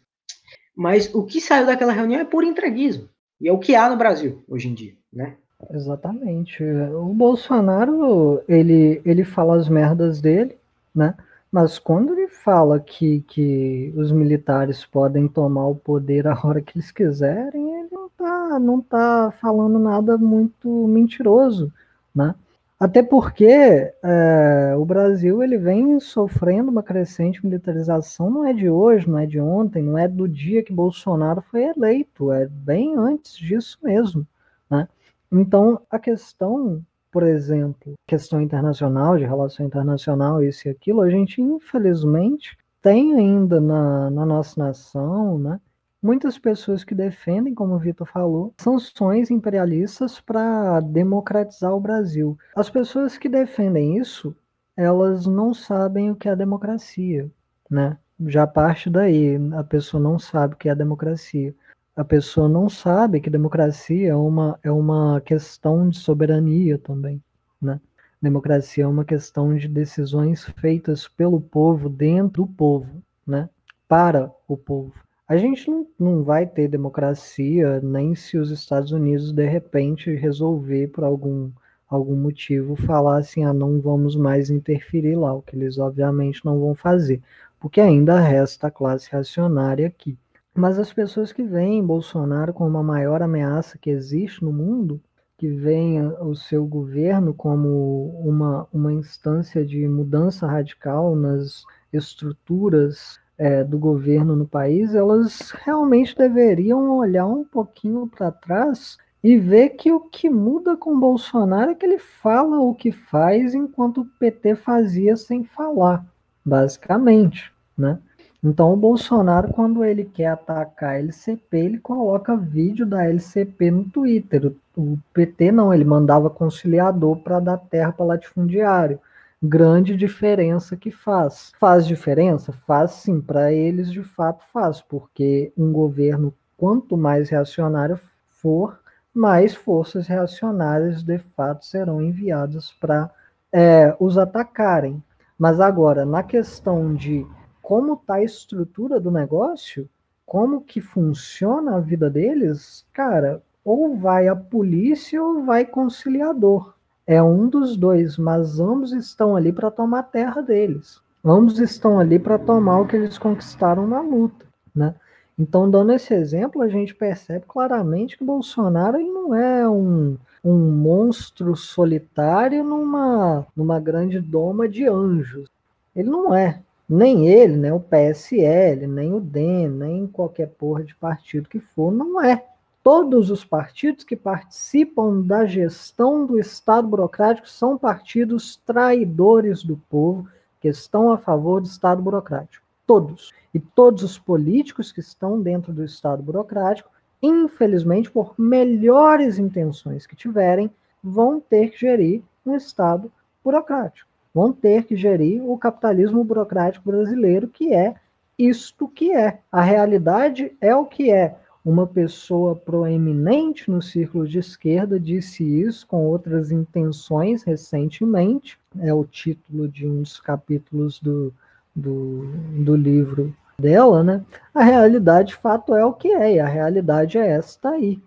[0.77, 3.09] Mas o que saiu daquela reunião é puro entreguismo.
[3.41, 4.95] E é o que há no Brasil hoje em dia.
[5.13, 5.35] Né?
[5.71, 6.63] Exatamente.
[6.63, 10.57] O Bolsonaro, ele, ele fala as merdas dele,
[10.95, 11.15] né?
[11.51, 16.79] Mas quando ele fala que, que os militares podem tomar o poder a hora que
[16.79, 21.73] eles quiserem, ele não tá, não tá falando nada muito mentiroso,
[22.15, 22.35] né?
[22.81, 29.09] Até porque é, o Brasil ele vem sofrendo uma crescente militarização, não é de hoje,
[29.09, 33.37] não é de ontem, não é do dia que Bolsonaro foi eleito, é bem antes
[33.37, 34.27] disso mesmo.
[34.71, 34.89] Né?
[35.31, 41.43] Então, a questão por exemplo, questão internacional, de relação internacional, isso e aquilo, a gente
[41.43, 45.61] infelizmente tem ainda na, na nossa nação, né,
[46.03, 52.39] muitas pessoas que defendem, como o Vitor falou, sanções imperialistas para democratizar o Brasil.
[52.57, 54.35] As pessoas que defendem isso,
[54.77, 57.31] elas não sabem o que é democracia,
[57.71, 57.99] né?
[58.27, 61.55] Já parte daí, a pessoa não sabe o que é democracia
[62.01, 67.23] a pessoa não sabe que democracia é uma, é uma questão de soberania também,
[67.61, 67.79] né?
[68.23, 73.51] Democracia é uma questão de decisões feitas pelo povo, dentro do povo, né?
[73.87, 74.95] Para o povo.
[75.31, 80.89] A gente não, não vai ter democracia nem se os Estados Unidos de repente resolver
[80.89, 81.53] por algum
[81.89, 86.59] algum motivo falar assim, ah, não vamos mais interferir lá, o que eles obviamente não
[86.59, 87.23] vão fazer,
[87.61, 90.19] porque ainda resta a classe reacionária aqui.
[90.53, 95.01] Mas as pessoas que veem Bolsonaro como a maior ameaça que existe no mundo,
[95.39, 101.63] que veem o seu governo como uma, uma instância de mudança radical nas
[101.93, 109.39] estruturas é, do governo no país, elas realmente deveriam olhar um pouquinho para trás e
[109.39, 114.03] ver que o que muda com Bolsonaro é que ele fala o que faz enquanto
[114.03, 116.05] o PT fazia sem falar,
[116.45, 117.99] basicamente, né?
[118.45, 123.85] Então, o Bolsonaro, quando ele quer atacar a LCP, ele coloca vídeo da LCP no
[123.85, 124.53] Twitter.
[124.77, 128.99] O PT não, ele mandava conciliador para dar terra para latifundiário.
[129.43, 131.51] Grande diferença que faz.
[131.59, 132.53] Faz diferença?
[132.67, 138.79] Faz sim, para eles de fato faz, porque um governo, quanto mais reacionário for,
[139.15, 143.11] mais forças reacionárias de fato serão enviadas para
[143.51, 145.03] é, os atacarem.
[145.39, 147.27] Mas agora, na questão de
[147.63, 149.89] como está a estrutura do negócio,
[150.27, 156.75] como que funciona a vida deles, cara, ou vai a polícia ou vai conciliador.
[157.07, 161.01] É um dos dois, mas ambos estão ali para tomar a terra deles.
[161.25, 164.95] Ambos estão ali para tomar o que eles conquistaram na luta, né?
[165.39, 170.57] Então, dando esse exemplo, a gente percebe claramente que Bolsonaro ele não é um, um
[170.57, 175.49] monstro solitário numa, numa grande doma de anjos.
[175.97, 180.93] Ele não é nem ele, nem o PSL, nem o DEM, nem qualquer porra de
[180.97, 182.45] partido que for, não é.
[182.83, 190.27] Todos os partidos que participam da gestão do Estado burocrático são partidos traidores do povo
[190.61, 192.65] que estão a favor do Estado burocrático.
[192.87, 193.33] Todos.
[193.53, 196.91] E todos os políticos que estão dentro do Estado burocrático,
[197.23, 200.71] infelizmente, por melhores intenções que tiverem,
[201.03, 203.13] vão ter que gerir um Estado
[203.45, 207.95] burocrático vão ter que gerir o capitalismo burocrático brasileiro, que é
[208.39, 209.41] isto que é.
[209.51, 211.37] A realidade é o que é.
[211.65, 218.59] Uma pessoa proeminente no círculo de esquerda disse isso com outras intenções recentemente.
[218.79, 221.33] É o título de um dos capítulos do,
[221.77, 222.27] do,
[222.65, 224.25] do livro dela, né?
[224.55, 228.01] A realidade, de fato, é o que é, e a realidade é esta aí.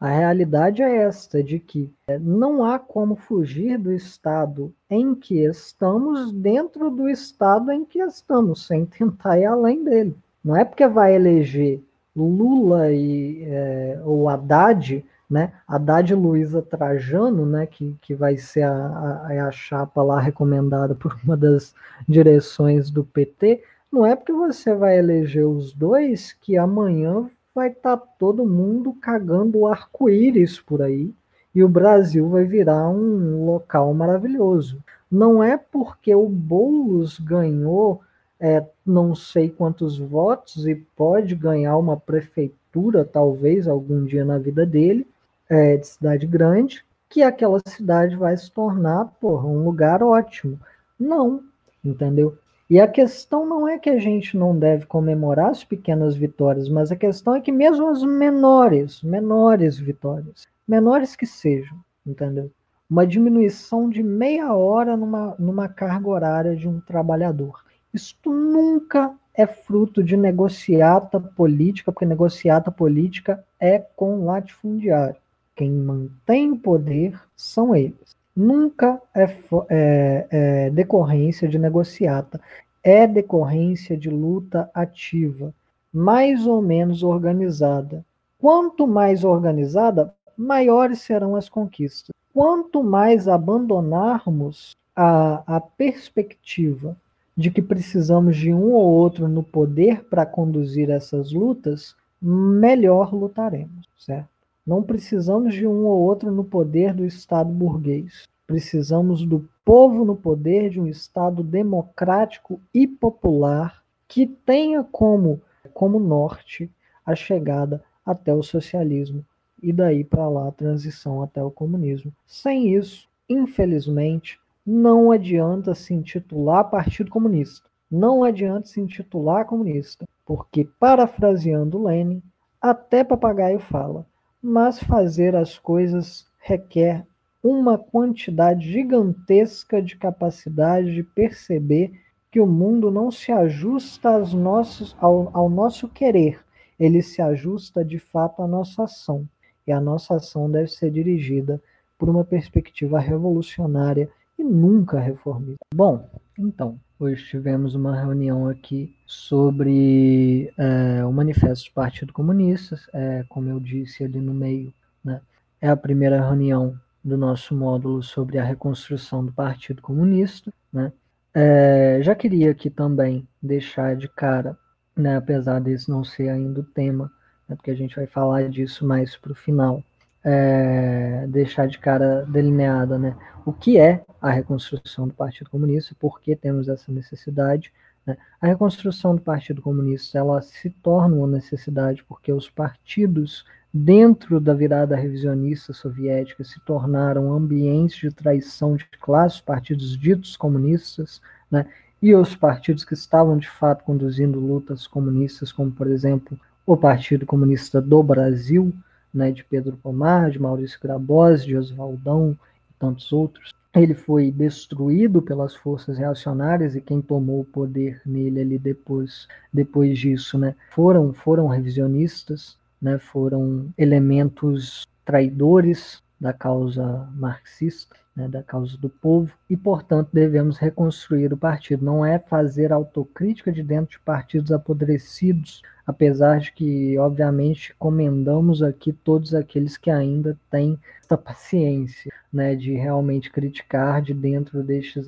[0.00, 5.38] A realidade é esta, de que é, não há como fugir do estado em que
[5.44, 10.14] estamos dentro do estado em que estamos, sem tentar ir além dele.
[10.44, 11.80] Não é porque vai eleger
[12.16, 15.52] Lula e é, ou Haddad, né?
[15.66, 17.66] Haddad Luiza Trajano, né?
[17.66, 21.74] Que, que vai ser a, a, a chapa lá recomendada por uma das
[22.08, 23.62] direções do PT.
[23.90, 28.92] Não é porque você vai eleger os dois que amanhã vai estar tá todo mundo
[28.94, 31.14] cagando arco-íris por aí
[31.54, 34.82] e o Brasil vai virar um local maravilhoso.
[35.10, 38.00] Não é porque o Boulos ganhou
[38.40, 44.66] é, não sei quantos votos e pode ganhar uma prefeitura, talvez, algum dia na vida
[44.66, 45.06] dele,
[45.48, 50.58] é, de cidade grande, que aquela cidade vai se tornar porra, um lugar ótimo.
[50.98, 51.42] Não,
[51.84, 52.36] entendeu?
[52.68, 56.90] E a questão não é que a gente não deve comemorar as pequenas vitórias, mas
[56.90, 62.50] a questão é que mesmo as menores, menores vitórias, menores que sejam, entendeu?
[62.88, 67.62] Uma diminuição de meia hora numa, numa carga horária de um trabalhador.
[67.94, 75.16] Isto nunca é fruto de negociata política, porque negociata política é com latifundiário.
[75.54, 78.16] Quem mantém o poder são eles.
[78.34, 79.22] Nunca é,
[79.68, 82.40] é, é decorrência de negociata,
[82.82, 85.54] é decorrência de luta ativa,
[85.92, 88.04] mais ou menos organizada.
[88.40, 92.12] Quanto mais organizada, maiores serão as conquistas.
[92.32, 96.96] Quanto mais abandonarmos a, a perspectiva
[97.36, 103.88] de que precisamos de um ou outro no poder para conduzir essas lutas, melhor lutaremos,
[103.98, 104.28] certo?
[104.66, 108.22] Não precisamos de um ou outro no poder do Estado burguês.
[108.46, 115.40] Precisamos do povo no poder de um Estado democrático e popular que tenha como,
[115.74, 116.70] como norte
[117.04, 119.24] a chegada até o socialismo
[119.62, 122.12] e daí para lá a transição até o comunismo.
[122.26, 127.68] Sem isso, infelizmente, não adianta se intitular Partido Comunista.
[127.90, 132.22] Não adianta se intitular comunista, porque, parafraseando Lenin,
[132.60, 134.06] até papagaio fala,
[134.42, 137.06] mas fazer as coisas requer
[137.42, 141.92] uma quantidade gigantesca de capacidade de perceber
[142.30, 146.42] que o mundo não se ajusta aos nossos, ao, ao nosso querer,
[146.80, 149.28] ele se ajusta de fato à nossa ação.
[149.66, 151.62] E a nossa ação deve ser dirigida
[151.98, 155.64] por uma perspectiva revolucionária e nunca reformista.
[155.74, 156.08] Bom,
[156.38, 163.48] então, hoje tivemos uma reunião aqui sobre é, o Manifesto do Partido Comunista, é, como
[163.48, 164.72] eu disse ali no meio,
[165.04, 165.20] né,
[165.60, 170.52] é a primeira reunião do nosso módulo sobre a reconstrução do Partido Comunista.
[170.72, 170.92] Né.
[171.32, 174.58] É, já queria aqui também deixar de cara,
[174.96, 177.12] né, apesar desse não ser ainda o tema,
[177.48, 179.82] né, porque a gente vai falar disso mais para o final,
[180.24, 183.14] é, deixar de cara delineada né,
[183.44, 187.70] o que é a reconstrução do Partido Comunista, por que temos essa necessidade.
[188.06, 188.16] Né?
[188.40, 194.54] A reconstrução do Partido Comunista ela se torna uma necessidade porque os partidos dentro da
[194.54, 201.20] virada revisionista soviética se tornaram ambientes de traição de classe, partidos ditos comunistas,
[201.50, 201.66] né?
[202.00, 207.26] e os partidos que estavam de fato conduzindo lutas comunistas, como por exemplo o Partido
[207.26, 208.72] Comunista do Brasil,
[209.14, 212.36] né, de Pedro Pomar, de Maurício Grabosi, de Oswaldão
[212.68, 213.54] e tantos outros.
[213.72, 219.98] Ele foi destruído pelas forças reacionárias e quem tomou o poder nele ali depois, depois
[219.98, 228.76] disso, né, foram foram revisionistas, né, foram elementos traidores da causa marxista, né, da causa
[228.78, 231.84] do povo, e, portanto, devemos reconstruir o partido.
[231.84, 238.92] Não é fazer autocrítica de dentro de partidos apodrecidos, apesar de que, obviamente, comendamos aqui
[238.92, 245.06] todos aqueles que ainda têm essa paciência né, de realmente criticar de dentro destes,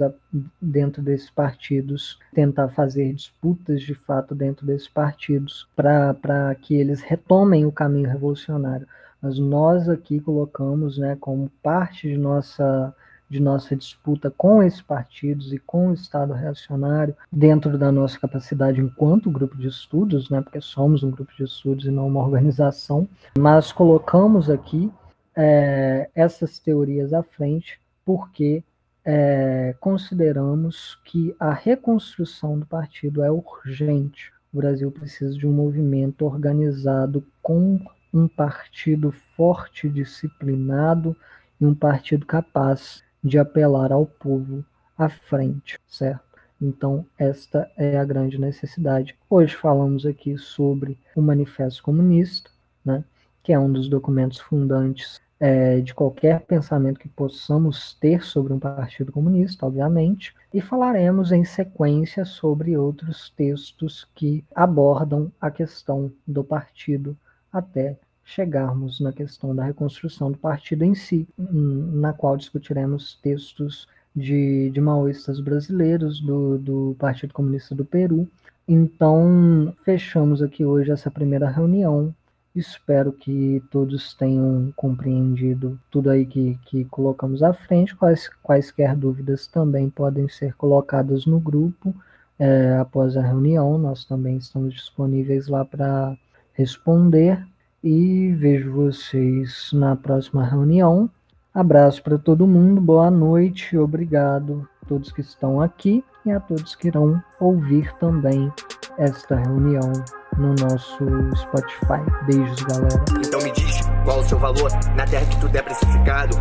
[0.61, 7.65] dentro desses partidos, tentar fazer disputas de fato dentro desses partidos para que eles retomem
[7.65, 8.87] o caminho revolucionário.
[9.21, 12.95] Mas nós aqui colocamos né, como parte de nossa
[13.29, 18.81] de nossa disputa com esses partidos e com o Estado reacionário, dentro da nossa capacidade
[18.81, 23.09] enquanto grupo de estudos, né, porque somos um grupo de estudos e não uma organização,
[23.37, 24.91] mas colocamos aqui
[25.35, 28.63] é, essas teorias à frente porque
[29.05, 34.33] é, consideramos que a reconstrução do partido é urgente.
[34.53, 37.81] O Brasil precisa de um movimento organizado com
[38.13, 41.17] um partido forte, disciplinado
[41.61, 44.65] e um partido capaz de apelar ao povo
[44.97, 46.25] à frente, certo?
[46.63, 49.19] Então, esta é a grande necessidade.
[49.29, 52.49] Hoje falamos aqui sobre o Manifesto Comunista,
[52.85, 53.05] né,
[53.43, 58.61] que é um dos documentos fundantes é, de qualquer pensamento que possamos ter sobre um
[58.61, 66.45] partido comunista, obviamente, e falaremos em sequência sobre outros textos que abordam a questão do
[66.45, 67.19] partido
[67.53, 74.69] até chegarmos na questão da reconstrução do partido em si, na qual discutiremos textos de,
[74.71, 78.29] de maoístas brasileiros, do, do Partido Comunista do Peru.
[78.67, 82.13] Então, fechamos aqui hoje essa primeira reunião.
[82.53, 87.95] Espero que todos tenham compreendido tudo aí que, que colocamos à frente.
[87.95, 91.95] Quais, quaisquer dúvidas também podem ser colocadas no grupo
[92.41, 93.79] é, após a reunião.
[93.79, 96.17] Nós também estamos disponíveis lá para
[96.55, 97.47] responder
[97.87, 101.09] e vejo vocês na próxima reunião.
[101.55, 106.89] Abraço para todo mundo, boa noite, obrigado todos que estão aqui e a todos que
[106.89, 108.53] irão ouvir também
[108.99, 109.93] esta reunião
[110.37, 111.05] no nosso
[111.37, 112.03] Spotify.
[112.27, 113.05] Beijos, galera.
[113.25, 116.37] Então me diz qual o seu valor na terra que tudo é precificado.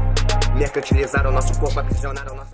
[0.56, 2.46] Mercantilizaram nosso corpo, aprisionaram nossa.